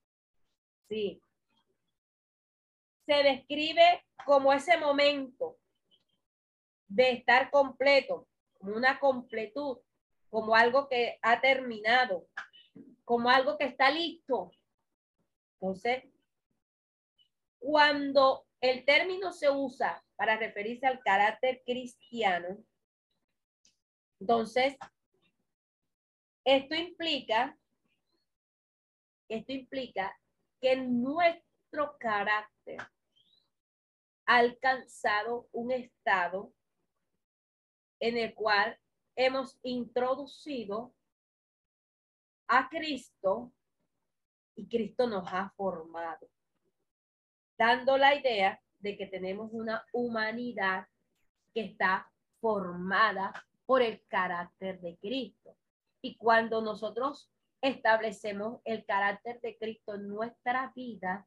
Sí. 0.88 1.20
Se 3.08 3.22
describe 3.22 4.04
como 4.26 4.52
ese 4.52 4.76
momento 4.76 5.56
de 6.88 7.12
estar 7.12 7.50
completo, 7.50 8.28
como 8.58 8.76
una 8.76 9.00
completud, 9.00 9.78
como 10.28 10.54
algo 10.54 10.90
que 10.90 11.18
ha 11.22 11.40
terminado, 11.40 12.28
como 13.06 13.30
algo 13.30 13.56
que 13.56 13.64
está 13.64 13.90
listo. 13.90 14.50
Entonces, 15.54 16.04
cuando 17.58 18.46
el 18.60 18.84
término 18.84 19.32
se 19.32 19.48
usa 19.48 20.04
para 20.16 20.36
referirse 20.36 20.86
al 20.86 21.00
carácter 21.02 21.62
cristiano, 21.64 22.58
entonces, 24.20 24.76
esto 26.44 26.74
implica, 26.74 27.56
esto 29.30 29.52
implica 29.52 30.14
que 30.60 30.76
nuestro 30.76 31.96
carácter 31.98 32.76
alcanzado 34.28 35.48
un 35.52 35.72
estado 35.72 36.52
en 37.98 38.18
el 38.18 38.34
cual 38.34 38.78
hemos 39.16 39.58
introducido 39.62 40.94
a 42.46 42.68
Cristo 42.68 43.50
y 44.54 44.68
Cristo 44.68 45.06
nos 45.06 45.26
ha 45.32 45.48
formado, 45.56 46.28
dando 47.56 47.96
la 47.96 48.14
idea 48.14 48.60
de 48.80 48.98
que 48.98 49.06
tenemos 49.06 49.50
una 49.52 49.86
humanidad 49.92 50.86
que 51.54 51.62
está 51.62 52.12
formada 52.38 53.32
por 53.64 53.80
el 53.80 54.04
carácter 54.08 54.78
de 54.80 54.98
Cristo. 54.98 55.56
Y 56.02 56.18
cuando 56.18 56.60
nosotros 56.60 57.30
establecemos 57.62 58.60
el 58.66 58.84
carácter 58.84 59.40
de 59.40 59.56
Cristo 59.56 59.94
en 59.94 60.06
nuestra 60.06 60.70
vida, 60.76 61.26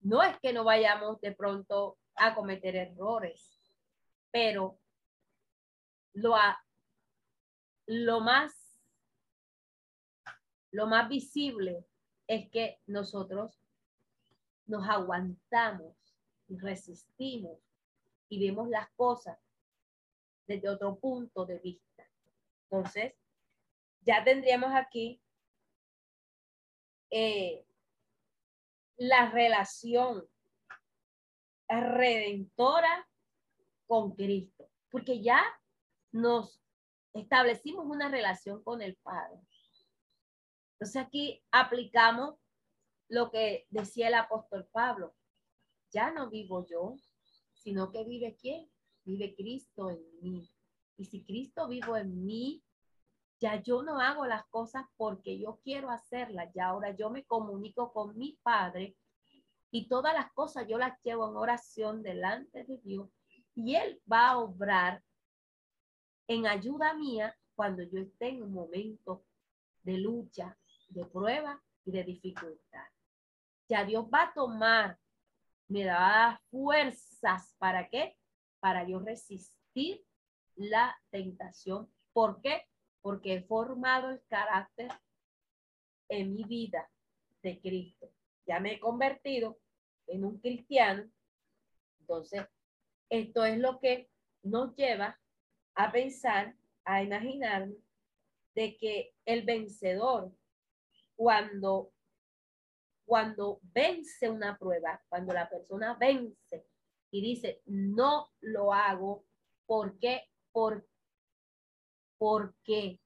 no 0.00 0.22
es 0.22 0.38
que 0.40 0.52
no 0.52 0.64
vayamos 0.64 1.20
de 1.20 1.32
pronto 1.32 1.98
a 2.16 2.34
cometer 2.34 2.76
errores, 2.76 3.60
pero 4.30 4.78
lo, 6.14 6.34
lo 7.86 8.20
más 8.20 8.60
lo 10.72 10.86
más 10.86 11.08
visible 11.08 11.84
es 12.26 12.48
que 12.50 12.80
nosotros 12.86 13.60
nos 14.66 14.88
aguantamos 14.88 15.96
y 16.48 16.56
resistimos 16.58 17.58
y 18.28 18.46
vemos 18.46 18.68
las 18.68 18.88
cosas 18.90 19.38
desde 20.46 20.68
otro 20.68 20.96
punto 20.98 21.44
de 21.44 21.58
vista. 21.58 22.08
Entonces, 22.64 23.14
ya 24.02 24.22
tendríamos 24.22 24.72
aquí 24.74 25.20
eh, 27.10 27.66
la 29.00 29.30
relación 29.30 30.28
redentora 31.70 33.08
con 33.86 34.14
Cristo, 34.14 34.70
porque 34.90 35.22
ya 35.22 35.42
nos 36.12 36.62
establecimos 37.14 37.86
una 37.86 38.10
relación 38.10 38.62
con 38.62 38.82
el 38.82 38.96
Padre. 38.96 39.40
Entonces 40.74 41.02
aquí 41.02 41.42
aplicamos 41.50 42.34
lo 43.08 43.30
que 43.30 43.66
decía 43.70 44.08
el 44.08 44.14
apóstol 44.14 44.68
Pablo. 44.70 45.16
Ya 45.90 46.10
no 46.10 46.28
vivo 46.28 46.66
yo, 46.66 46.94
sino 47.54 47.90
que 47.90 48.04
vive 48.04 48.36
quién? 48.38 48.70
Vive 49.04 49.34
Cristo 49.34 49.88
en 49.88 50.04
mí. 50.20 50.50
Y 50.98 51.06
si 51.06 51.24
Cristo 51.24 51.68
vivo 51.68 51.96
en 51.96 52.26
mí, 52.26 52.62
ya 53.40 53.62
yo 53.62 53.82
no 53.82 53.98
hago 54.00 54.26
las 54.26 54.46
cosas 54.46 54.84
porque 54.96 55.38
yo 55.38 55.58
quiero 55.64 55.90
hacerlas. 55.90 56.52
Ya 56.54 56.66
ahora 56.66 56.94
yo 56.94 57.10
me 57.10 57.24
comunico 57.24 57.92
con 57.92 58.16
mi 58.16 58.38
Padre 58.42 58.96
y 59.70 59.88
todas 59.88 60.12
las 60.14 60.30
cosas 60.32 60.66
yo 60.68 60.76
las 60.76 61.00
llevo 61.02 61.28
en 61.28 61.36
oración 61.36 62.02
delante 62.02 62.64
de 62.64 62.78
Dios 62.78 63.08
y 63.54 63.76
Él 63.76 64.00
va 64.10 64.30
a 64.30 64.38
obrar 64.38 65.02
en 66.28 66.46
ayuda 66.46 66.94
mía 66.94 67.36
cuando 67.54 67.82
yo 67.82 67.98
esté 67.98 68.28
en 68.28 68.42
un 68.42 68.52
momento 68.52 69.24
de 69.82 69.98
lucha, 69.98 70.56
de 70.88 71.04
prueba 71.06 71.62
y 71.84 71.92
de 71.92 72.04
dificultad. 72.04 72.86
Ya 73.68 73.84
Dios 73.84 74.06
va 74.12 74.24
a 74.24 74.32
tomar, 74.34 74.98
me 75.68 75.84
da 75.84 76.40
fuerzas 76.50 77.54
para 77.58 77.88
qué? 77.88 78.16
Para 78.60 78.86
yo 78.86 78.98
resistir 78.98 80.04
la 80.56 80.94
tentación. 81.10 81.90
¿Por 82.12 82.40
qué? 82.42 82.69
Porque 83.02 83.34
he 83.34 83.42
formado 83.42 84.10
el 84.10 84.22
carácter 84.28 84.90
en 86.08 86.34
mi 86.34 86.44
vida 86.44 86.90
de 87.42 87.60
Cristo. 87.60 88.10
Ya 88.46 88.60
me 88.60 88.74
he 88.74 88.80
convertido 88.80 89.58
en 90.06 90.24
un 90.24 90.38
cristiano. 90.38 91.10
Entonces, 92.00 92.46
esto 93.08 93.44
es 93.44 93.58
lo 93.58 93.78
que 93.80 94.10
nos 94.42 94.74
lleva 94.74 95.18
a 95.74 95.92
pensar, 95.92 96.54
a 96.84 97.02
imaginar 97.02 97.68
de 98.54 98.76
que 98.76 99.14
el 99.24 99.44
vencedor, 99.44 100.32
cuando, 101.14 101.92
cuando 103.04 103.60
vence 103.62 104.28
una 104.28 104.58
prueba, 104.58 105.02
cuando 105.08 105.32
la 105.32 105.48
persona 105.48 105.94
vence 105.94 106.66
y 107.10 107.22
dice, 107.22 107.62
no 107.66 108.30
lo 108.40 108.72
hago, 108.72 109.24
¿por 109.66 109.98
qué? 109.98 110.24
Por, 110.52 110.86
porque 112.20 113.00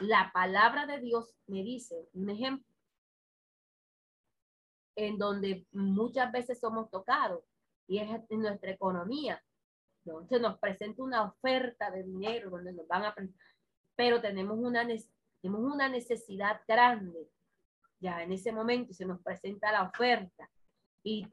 la 0.00 0.30
palabra 0.32 0.86
de 0.86 0.98
Dios 0.98 1.36
me 1.46 1.62
dice, 1.62 2.08
un 2.14 2.30
ejemplo, 2.30 2.66
en 4.96 5.18
donde 5.18 5.66
muchas 5.72 6.32
veces 6.32 6.58
somos 6.58 6.90
tocados 6.90 7.44
y 7.86 7.98
es 7.98 8.08
en 8.30 8.40
nuestra 8.40 8.70
economía. 8.70 9.44
Entonces 10.06 10.40
nos 10.40 10.58
presenta 10.58 11.02
una 11.02 11.24
oferta 11.24 11.90
de 11.90 12.04
dinero 12.04 12.48
donde 12.48 12.72
nos 12.72 12.88
van 12.88 13.04
a 13.04 13.14
pero 13.96 14.22
tenemos 14.22 14.56
una, 14.58 14.86
tenemos 15.42 15.60
una 15.60 15.90
necesidad 15.90 16.62
grande 16.66 17.28
ya 18.04 18.22
en 18.22 18.32
ese 18.32 18.52
momento 18.52 18.92
se 18.92 19.06
nos 19.06 19.20
presenta 19.22 19.72
la 19.72 19.84
oferta 19.84 20.50
y 21.02 21.26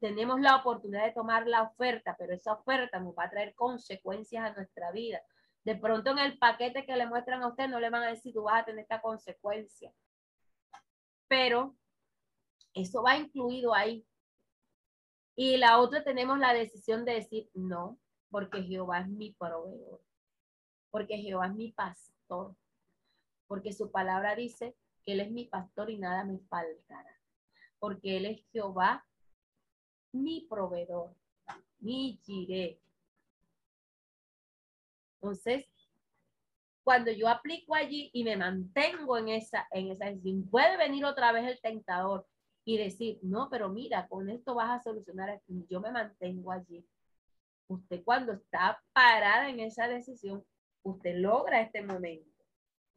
tenemos 0.00 0.40
la 0.40 0.56
oportunidad 0.56 1.06
de 1.06 1.12
tomar 1.12 1.46
la 1.46 1.62
oferta, 1.62 2.14
pero 2.18 2.34
esa 2.34 2.52
oferta 2.52 2.98
nos 3.00 3.14
va 3.16 3.24
a 3.24 3.30
traer 3.30 3.54
consecuencias 3.54 4.44
a 4.44 4.54
nuestra 4.54 4.92
vida. 4.92 5.20
De 5.64 5.76
pronto 5.76 6.10
en 6.10 6.18
el 6.18 6.38
paquete 6.38 6.84
que 6.84 6.96
le 6.96 7.06
muestran 7.06 7.42
a 7.42 7.48
usted 7.48 7.68
no 7.68 7.80
le 7.80 7.90
van 7.90 8.02
a 8.02 8.08
decir 8.08 8.34
tú 8.34 8.42
vas 8.42 8.62
a 8.62 8.64
tener 8.66 8.82
esta 8.82 9.00
consecuencia, 9.00 9.92
pero 11.26 11.74
eso 12.74 13.02
va 13.02 13.16
incluido 13.16 13.74
ahí. 13.74 14.06
Y 15.36 15.56
la 15.56 15.80
otra 15.80 16.04
tenemos 16.04 16.38
la 16.38 16.52
decisión 16.52 17.04
de 17.04 17.14
decir, 17.14 17.50
no, 17.54 17.98
porque 18.30 18.62
Jehová 18.62 19.00
es 19.00 19.08
mi 19.08 19.32
proveedor, 19.32 20.00
porque 20.90 21.18
Jehová 21.18 21.46
es 21.46 21.54
mi 21.54 21.72
pastor, 21.72 22.54
porque 23.46 23.72
su 23.72 23.90
palabra 23.90 24.36
dice 24.36 24.76
que 25.04 25.12
Él 25.12 25.20
es 25.20 25.30
mi 25.30 25.46
pastor 25.46 25.90
y 25.90 25.98
nada 25.98 26.24
me 26.24 26.38
faltará, 26.40 27.20
porque 27.78 28.16
Él 28.16 28.26
es 28.26 28.44
Jehová, 28.52 29.06
mi 30.12 30.46
proveedor, 30.48 31.16
mi 31.78 32.20
giré. 32.22 32.80
Entonces, 35.24 35.66
cuando 36.82 37.10
yo 37.10 37.30
aplico 37.30 37.74
allí 37.74 38.10
y 38.12 38.24
me 38.24 38.36
mantengo 38.36 39.16
en 39.16 39.30
esa, 39.30 39.66
en 39.70 39.90
esa 39.90 40.04
decisión, 40.04 40.46
puede 40.50 40.76
venir 40.76 41.06
otra 41.06 41.32
vez 41.32 41.46
el 41.50 41.58
tentador 41.62 42.26
y 42.62 42.76
decir, 42.76 43.20
no, 43.22 43.48
pero 43.48 43.70
mira, 43.70 44.06
con 44.06 44.28
esto 44.28 44.54
vas 44.54 44.70
a 44.70 44.82
solucionar, 44.82 45.40
yo 45.46 45.80
me 45.80 45.90
mantengo 45.90 46.52
allí. 46.52 46.86
Usted 47.68 48.04
cuando 48.04 48.34
está 48.34 48.82
parada 48.92 49.48
en 49.48 49.60
esa 49.60 49.88
decisión, 49.88 50.44
usted 50.82 51.16
logra 51.16 51.62
este 51.62 51.80
momento. 51.80 52.44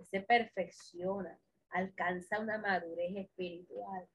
se 0.01 0.19
perfecciona, 0.19 1.39
alcanza 1.69 2.41
una 2.41 2.57
madurez 2.57 3.15
espiritual, 3.15 4.05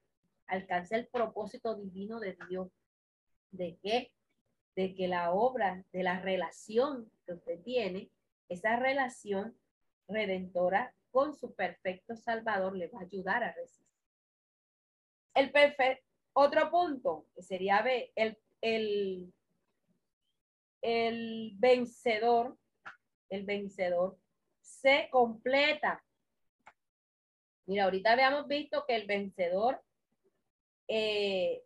alcanza 0.45 0.97
el 0.97 1.07
propósito 1.07 1.75
divino 1.75 2.19
de 2.19 2.37
Dios. 2.47 2.69
¿De 3.49 3.79
qué? 3.81 4.11
De 4.75 4.93
que 4.93 5.07
la 5.07 5.31
obra, 5.31 5.83
de 5.91 6.03
la 6.03 6.19
relación 6.21 7.11
que 7.25 7.33
usted 7.33 7.61
tiene, 7.63 8.09
esa 8.49 8.75
relación 8.75 9.57
redentora 10.07 10.93
con 11.11 11.33
su 11.33 11.53
perfecto 11.53 12.15
Salvador 12.15 12.75
le 12.75 12.87
va 12.87 12.99
a 12.99 13.03
ayudar 13.03 13.43
a 13.43 13.53
resistir. 13.53 13.87
El 15.33 15.51
perfecto, 15.51 16.05
otro 16.33 16.69
punto 16.69 17.27
que 17.35 17.43
sería 17.43 17.79
el, 18.15 18.37
el, 18.61 19.33
el 20.81 21.51
vencedor, 21.55 22.57
el 23.29 23.45
vencedor 23.45 24.17
se 24.61 25.07
completa. 25.11 26.03
Mira, 27.65 27.85
ahorita 27.85 28.11
habíamos 28.11 28.47
visto 28.47 28.85
que 28.85 28.95
el 28.95 29.07
vencedor 29.07 29.81
eh, 30.87 31.63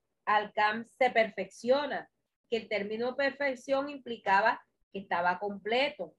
se 0.98 1.10
perfecciona, 1.12 2.10
que 2.50 2.58
el 2.58 2.70
término 2.70 3.16
perfección 3.16 3.90
implicaba 3.90 4.62
estaba 5.00 5.40
completo, 5.40 6.16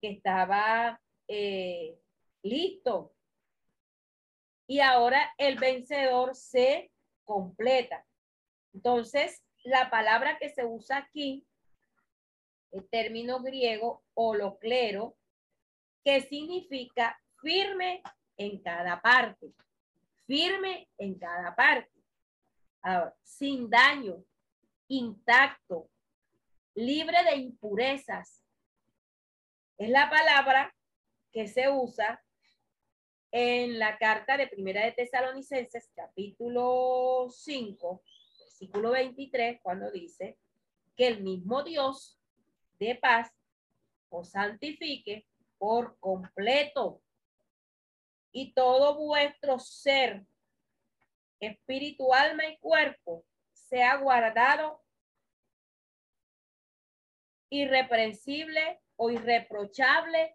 que 0.00 0.10
estaba 0.10 1.00
eh, 1.26 1.98
listo. 2.42 3.14
Y 4.66 4.80
ahora 4.80 5.32
el 5.38 5.58
vencedor 5.58 6.34
se 6.34 6.90
completa. 7.24 8.06
Entonces, 8.74 9.42
la 9.64 9.90
palabra 9.90 10.38
que 10.38 10.50
se 10.50 10.64
usa 10.64 10.98
aquí, 10.98 11.46
el 12.70 12.88
término 12.88 13.40
griego 13.40 14.04
holoclero, 14.14 15.16
que 16.04 16.20
significa 16.20 17.18
firme 17.40 18.02
en 18.36 18.62
cada 18.62 19.00
parte, 19.00 19.52
firme 20.26 20.88
en 20.98 21.18
cada 21.18 21.54
parte. 21.54 21.90
sin 23.22 23.68
daño, 23.68 24.24
intacto, 24.86 25.90
libre 26.78 27.24
de 27.24 27.36
impurezas. 27.36 28.44
Es 29.78 29.90
la 29.90 30.08
palabra 30.08 30.72
que 31.32 31.48
se 31.48 31.68
usa 31.68 32.24
en 33.32 33.80
la 33.80 33.98
carta 33.98 34.36
de 34.36 34.46
Primera 34.46 34.84
de 34.84 34.92
Tesalonicenses, 34.92 35.90
capítulo 35.94 37.28
5, 37.30 38.02
versículo 38.38 38.92
23, 38.92 39.60
cuando 39.60 39.90
dice 39.90 40.38
que 40.96 41.08
el 41.08 41.22
mismo 41.22 41.64
Dios 41.64 42.20
de 42.78 42.94
paz 42.94 43.28
os 44.08 44.30
santifique 44.30 45.26
por 45.58 45.98
completo 45.98 47.02
y 48.30 48.52
todo 48.52 48.96
vuestro 48.96 49.58
ser, 49.58 50.24
espíritu, 51.40 52.14
alma 52.14 52.46
y 52.46 52.56
cuerpo, 52.58 53.24
sea 53.52 53.96
guardado 53.96 54.80
irreprensible 57.50 58.80
o 58.96 59.10
irreprochable 59.10 60.34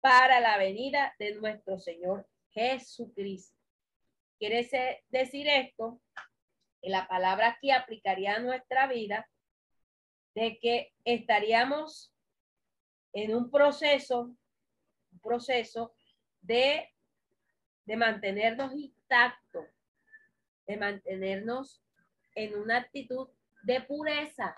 para 0.00 0.40
la 0.40 0.56
venida 0.58 1.14
de 1.18 1.34
nuestro 1.34 1.78
Señor 1.78 2.28
Jesucristo. 2.50 3.56
Quiere 4.38 4.66
decir 5.10 5.48
esto, 5.48 6.00
que 6.80 6.88
la 6.88 7.06
palabra 7.06 7.48
aquí 7.48 7.70
aplicaría 7.70 8.36
a 8.36 8.40
nuestra 8.40 8.86
vida, 8.86 9.28
de 10.34 10.58
que 10.58 10.94
estaríamos 11.04 12.14
en 13.12 13.34
un 13.34 13.50
proceso, 13.50 14.34
un 15.12 15.20
proceso 15.20 15.92
de, 16.40 16.88
de 17.84 17.96
mantenernos 17.96 18.72
intactos, 18.72 19.66
de 20.66 20.76
mantenernos 20.76 21.82
en 22.34 22.56
una 22.56 22.78
actitud 22.78 23.28
de 23.62 23.80
pureza, 23.82 24.56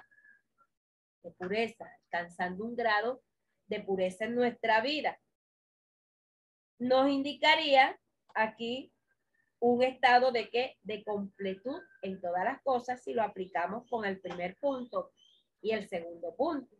de 1.23 1.31
pureza, 1.33 1.91
alcanzando 2.05 2.64
un 2.64 2.75
grado 2.75 3.23
de 3.66 3.81
pureza 3.81 4.25
en 4.25 4.35
nuestra 4.35 4.81
vida 4.81 5.18
nos 6.83 7.09
indicaría 7.09 7.99
aquí 8.35 8.93
un 9.61 9.83
estado 9.83 10.33
de 10.33 10.51
qué? 10.51 10.77
De 10.83 11.05
completud 11.05 11.81
en 12.03 12.20
todas 12.20 12.45
las 12.45 12.61
cosas 12.62 13.03
si 13.03 13.14
lo 13.14 13.23
aplicamos 13.23 13.89
con 13.89 14.05
el 14.05 14.20
primer 14.20 14.57
punto 14.57 15.12
y 15.61 15.70
el 15.70 15.89
segundo 15.89 16.35
punto. 16.35 16.77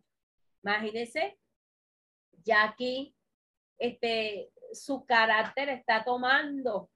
Imagínense, 0.65 1.39
ya 2.45 2.65
aquí 2.65 3.15
este, 3.79 4.51
su 4.73 5.05
carácter 5.07 5.69
está 5.69 6.03
tomando 6.05 6.91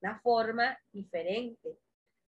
una 0.00 0.20
forma 0.20 0.78
diferente, 0.92 1.78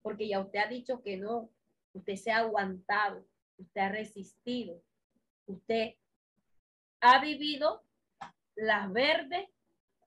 porque 0.03 0.29
ya 0.29 0.41
usted 0.41 0.59
ha 0.59 0.67
dicho 0.67 1.01
que 1.03 1.17
no, 1.17 1.51
usted 1.93 2.17
se 2.17 2.33
ha 2.33 2.39
aguantado, 2.39 3.25
usted 3.59 3.81
ha 3.81 3.89
resistido, 3.89 4.83
usted 5.47 5.95
ha 7.01 7.21
vivido 7.21 7.85
las 8.57 8.93
verdes 8.93 9.49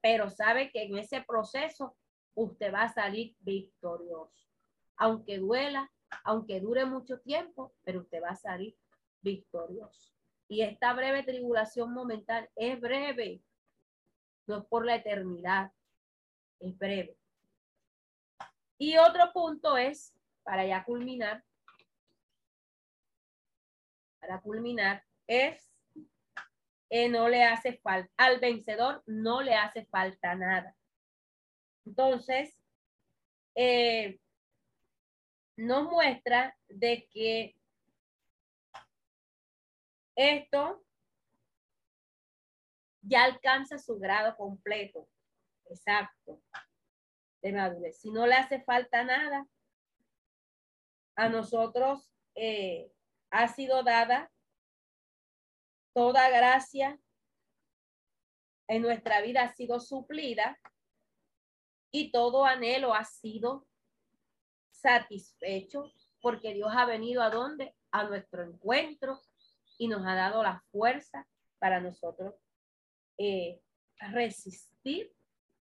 pero 0.01 0.29
sabe 0.29 0.71
que 0.71 0.83
en 0.83 0.97
ese 0.97 1.21
proceso 1.21 1.97
usted 2.33 2.73
va 2.73 2.83
a 2.83 2.93
salir 2.93 3.35
victorioso. 3.39 4.47
Aunque 4.95 5.37
duela, 5.37 5.91
aunque 6.23 6.59
dure 6.59 6.85
mucho 6.85 7.19
tiempo, 7.19 7.73
pero 7.83 7.99
usted 7.99 8.21
va 8.21 8.29
a 8.29 8.35
salir 8.35 8.77
victorioso. 9.21 10.13
Y 10.47 10.61
esta 10.61 10.93
breve 10.93 11.23
tribulación 11.23 11.93
momental 11.93 12.49
es 12.55 12.79
breve, 12.79 13.41
no 14.45 14.59
es 14.59 14.65
por 14.65 14.85
la 14.85 14.95
eternidad, 14.95 15.73
es 16.59 16.77
breve. 16.77 17.17
Y 18.77 18.97
otro 18.97 19.33
punto 19.33 19.75
es, 19.75 20.15
para 20.43 20.65
ya 20.65 20.85
culminar, 20.85 21.43
para 24.27 24.41
culminar, 24.41 25.03
es 25.25 25.71
eh, 26.89 27.09
no 27.09 27.29
le 27.29 27.43
hace 27.43 27.77
falta, 27.77 28.11
al 28.17 28.39
vencedor 28.39 29.03
no 29.05 29.41
le 29.41 29.55
hace 29.55 29.85
falta 29.85 30.35
nada. 30.35 30.75
Entonces, 31.85 32.57
eh, 33.55 34.19
nos 35.55 35.85
muestra 35.89 36.57
de 36.67 37.07
que 37.09 37.55
esto 40.15 40.83
ya 43.01 43.23
alcanza 43.23 43.77
su 43.77 43.97
grado 43.97 44.35
completo, 44.35 45.07
exacto, 45.69 46.41
de 47.41 47.53
madurez. 47.53 47.99
Si 47.99 48.11
no 48.11 48.27
le 48.27 48.35
hace 48.35 48.61
falta 48.61 49.03
nada, 49.03 49.47
a 51.15 51.29
nosotros 51.29 52.13
eh, 52.35 52.91
ha 53.31 53.47
sido 53.47 53.83
dada 53.83 54.31
toda 55.93 56.29
gracia 56.29 56.99
en 58.67 58.81
nuestra 58.81 59.21
vida 59.21 59.43
ha 59.43 59.53
sido 59.53 59.79
suplida 59.79 60.59
y 61.91 62.11
todo 62.11 62.45
anhelo 62.45 62.93
ha 62.93 63.05
sido 63.05 63.65
satisfecho 64.71 65.91
porque 66.21 66.53
Dios 66.53 66.71
ha 66.75 66.85
venido 66.85 67.21
a 67.21 67.29
dónde? 67.29 67.75
A 67.91 68.03
nuestro 68.03 68.43
encuentro 68.43 69.21
y 69.77 69.87
nos 69.87 70.05
ha 70.05 70.15
dado 70.15 70.43
la 70.43 70.61
fuerza 70.71 71.27
para 71.59 71.79
nosotros 71.79 72.35
eh, 73.17 73.61
resistir, 74.11 75.15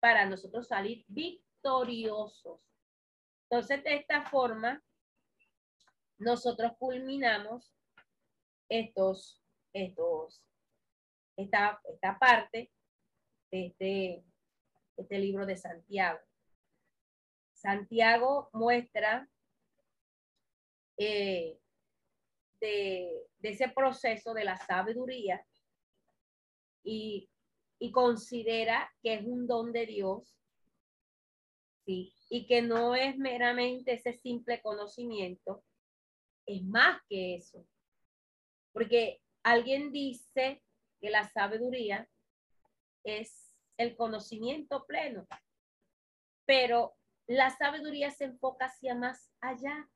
para 0.00 0.26
nosotros 0.26 0.68
salir 0.68 1.04
victoriosos. 1.08 2.60
Entonces, 3.50 3.82
de 3.82 3.96
esta 3.96 4.22
forma, 4.30 4.82
nosotros 6.18 6.72
culminamos 6.78 7.72
estos 8.68 9.44
estos, 9.74 10.40
esta, 11.36 11.80
esta 11.84 12.18
parte 12.18 12.70
de 13.50 13.66
este, 13.66 14.24
este 14.96 15.18
libro 15.18 15.44
de 15.44 15.56
Santiago. 15.56 16.20
Santiago 17.52 18.48
muestra 18.52 19.28
eh, 20.96 21.58
de, 22.60 23.26
ese 23.42 23.68
proceso 23.68 24.32
de 24.32 24.44
la 24.44 24.56
sabiduría 24.56 25.44
y, 26.82 27.28
y, 27.78 27.90
considera 27.90 28.90
que 29.02 29.14
es 29.14 29.26
un 29.26 29.46
don 29.46 29.72
de 29.72 29.86
Dios, 29.86 30.34
¿sí? 31.84 32.14
y 32.30 32.46
que 32.46 32.62
no 32.62 32.94
es 32.94 33.16
meramente 33.16 33.94
ese 33.94 34.14
simple 34.14 34.62
conocimiento, 34.62 35.62
es 36.46 36.62
más 36.64 37.00
que 37.08 37.36
eso. 37.36 37.66
Porque 38.72 39.20
Alguien 39.44 39.92
dice 39.92 40.62
que 41.00 41.10
la 41.10 41.28
sabiduría 41.28 42.08
es 43.04 43.54
el 43.76 43.94
conocimiento 43.94 44.86
pleno, 44.86 45.26
pero 46.46 46.94
la 47.26 47.50
sabiduría 47.50 48.10
se 48.10 48.24
enfoca 48.24 48.66
hacia 48.66 48.94
más 48.94 49.30
allá. 49.40 49.90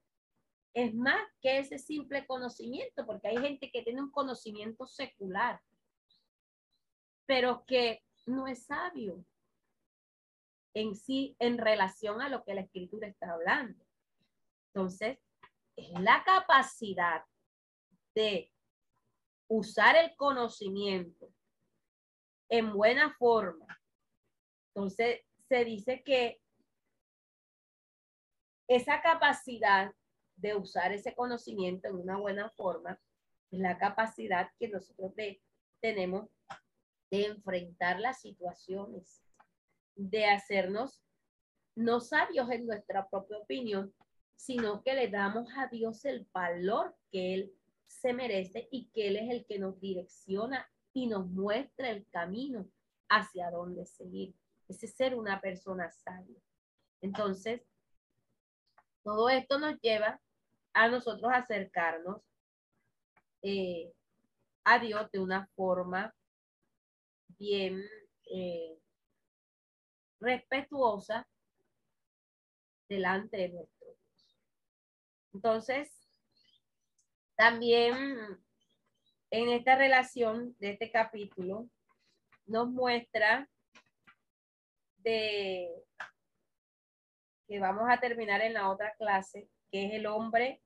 Es 0.74 0.94
más 0.94 1.26
que 1.40 1.60
ese 1.60 1.78
simple 1.78 2.26
conocimiento, 2.26 3.06
porque 3.06 3.28
hay 3.28 3.38
gente 3.38 3.70
que 3.70 3.82
tiene 3.82 4.02
un 4.02 4.10
conocimiento 4.10 4.86
secular, 4.86 5.62
pero 7.24 7.64
que 7.64 8.04
no 8.26 8.46
es 8.46 8.66
sabio 8.66 9.24
en 10.74 10.94
sí 10.94 11.36
en 11.38 11.56
relación 11.56 12.20
a 12.20 12.28
lo 12.28 12.44
que 12.44 12.54
la 12.54 12.60
escritura 12.60 13.08
está 13.08 13.32
hablando. 13.32 13.82
Entonces, 14.74 15.18
es 15.78 15.90
la 16.00 16.24
capacidad 16.24 17.22
de 18.14 18.52
usar 19.48 19.96
el 19.96 20.14
conocimiento 20.16 21.32
en 22.50 22.72
buena 22.72 23.14
forma. 23.14 23.80
Entonces, 24.74 25.20
se 25.48 25.64
dice 25.64 26.02
que 26.04 26.40
esa 28.68 29.00
capacidad 29.00 29.92
de 30.36 30.54
usar 30.56 30.92
ese 30.92 31.14
conocimiento 31.14 31.88
en 31.88 31.96
una 31.96 32.18
buena 32.18 32.50
forma 32.50 33.00
es 33.50 33.60
la 33.60 33.78
capacidad 33.78 34.50
que 34.58 34.68
nosotros 34.68 35.12
tenemos 35.80 36.28
de 37.10 37.26
enfrentar 37.26 38.00
las 38.00 38.20
situaciones, 38.20 39.22
de 39.94 40.26
hacernos 40.26 41.02
no 41.74 42.00
sabios 42.00 42.50
en 42.50 42.66
nuestra 42.66 43.08
propia 43.08 43.38
opinión, 43.38 43.94
sino 44.38 44.82
que 44.84 44.94
le 44.94 45.08
damos 45.08 45.50
a 45.56 45.66
Dios 45.66 46.04
el 46.04 46.26
valor 46.32 46.96
que 47.10 47.34
Él 47.34 47.52
se 47.88 48.12
merece 48.12 48.68
y 48.70 48.86
que 48.90 49.08
Él 49.08 49.16
es 49.16 49.30
el 49.30 49.44
que 49.46 49.58
nos 49.58 49.80
direcciona 49.80 50.70
y 50.92 51.08
nos 51.08 51.26
muestra 51.26 51.90
el 51.90 52.06
camino 52.08 52.70
hacia 53.08 53.50
dónde 53.50 53.84
seguir. 53.84 54.32
Ese 54.68 54.86
ser 54.86 55.16
una 55.16 55.40
persona 55.40 55.90
sabia. 55.90 56.38
Entonces, 57.00 57.62
todo 59.02 59.28
esto 59.28 59.58
nos 59.58 59.80
lleva 59.80 60.20
a 60.72 60.88
nosotros 60.88 61.32
acercarnos 61.34 62.22
eh, 63.42 63.92
a 64.62 64.78
Dios 64.78 65.10
de 65.10 65.18
una 65.18 65.48
forma 65.56 66.14
bien 67.38 67.82
eh, 68.30 68.78
respetuosa 70.20 71.26
delante 72.88 73.36
de 73.36 73.48
nuestro. 73.48 73.77
Entonces, 75.32 75.90
también 77.36 77.96
en 79.30 79.48
esta 79.50 79.76
relación 79.76 80.56
de 80.58 80.70
este 80.70 80.90
capítulo 80.90 81.68
nos 82.46 82.68
muestra 82.68 83.48
de 84.98 85.70
que 87.46 87.60
vamos 87.60 87.84
a 87.88 88.00
terminar 88.00 88.40
en 88.40 88.54
la 88.54 88.70
otra 88.70 88.94
clase, 88.98 89.48
que 89.70 89.86
es 89.86 89.94
el 89.94 90.06
hombre, 90.06 90.62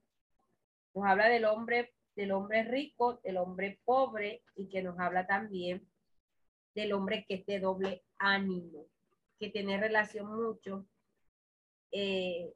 nos 0.94 1.04
habla 1.06 1.28
del 1.28 1.44
hombre, 1.44 1.94
del 2.16 2.32
hombre 2.32 2.64
rico, 2.64 3.20
del 3.22 3.36
hombre 3.36 3.80
pobre 3.84 4.42
y 4.56 4.68
que 4.68 4.82
nos 4.82 4.98
habla 4.98 5.26
también 5.26 5.86
del 6.74 6.92
hombre 6.92 7.24
que 7.26 7.34
es 7.34 7.46
de 7.46 7.60
doble 7.60 8.02
ánimo, 8.18 8.86
que 9.38 9.50
tiene 9.50 9.78
relación 9.78 10.34
mucho 10.34 10.86
eh, 11.90 12.52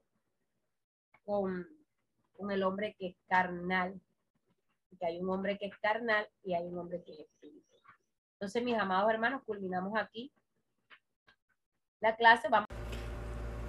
con, 1.24 1.75
con 2.36 2.50
el 2.50 2.62
hombre 2.62 2.94
que 2.98 3.08
es 3.08 3.16
carnal, 3.28 4.00
que 4.98 5.06
hay 5.06 5.18
un 5.18 5.30
hombre 5.30 5.58
que 5.58 5.66
es 5.66 5.76
carnal 5.78 6.26
y 6.42 6.54
hay 6.54 6.64
un 6.64 6.78
hombre 6.78 7.02
que 7.04 7.12
es 7.12 7.20
espíritu. 7.20 7.76
Entonces, 8.34 8.62
mis 8.62 8.76
amados 8.76 9.10
hermanos, 9.10 9.42
culminamos 9.44 9.92
aquí 9.98 10.32
la 12.00 12.16
clase. 12.16 12.48
Vamos. 12.50 12.68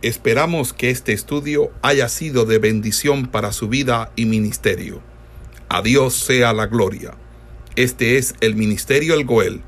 Esperamos 0.01 0.74
que 0.74 0.89
este 0.89 1.13
estudio 1.13 1.72
haya 1.82 2.07
sido 2.07 2.45
de 2.45 2.59
bendición 2.59 3.28
para 3.28 3.51
su 3.51 3.68
vida 3.68 4.11
y 4.15 4.26
ministerio. 4.26 5.01
A 5.70 5.82
Dios 5.82 6.13
sea 6.13 6.53
la 6.53 6.68
gloria. 6.68 7.15
Este 7.76 8.18
es 8.18 8.36
el 8.41 8.55
Ministerio 8.55 9.13
El 9.15 9.26
Goel, 9.26 9.61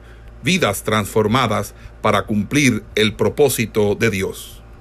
vidas 0.43 0.84
transformadas 0.84 1.74
para 2.02 2.26
cumplir 2.26 2.84
el 2.95 3.16
propósito 3.16 3.95
de 3.95 4.10
Dios. 4.10 4.59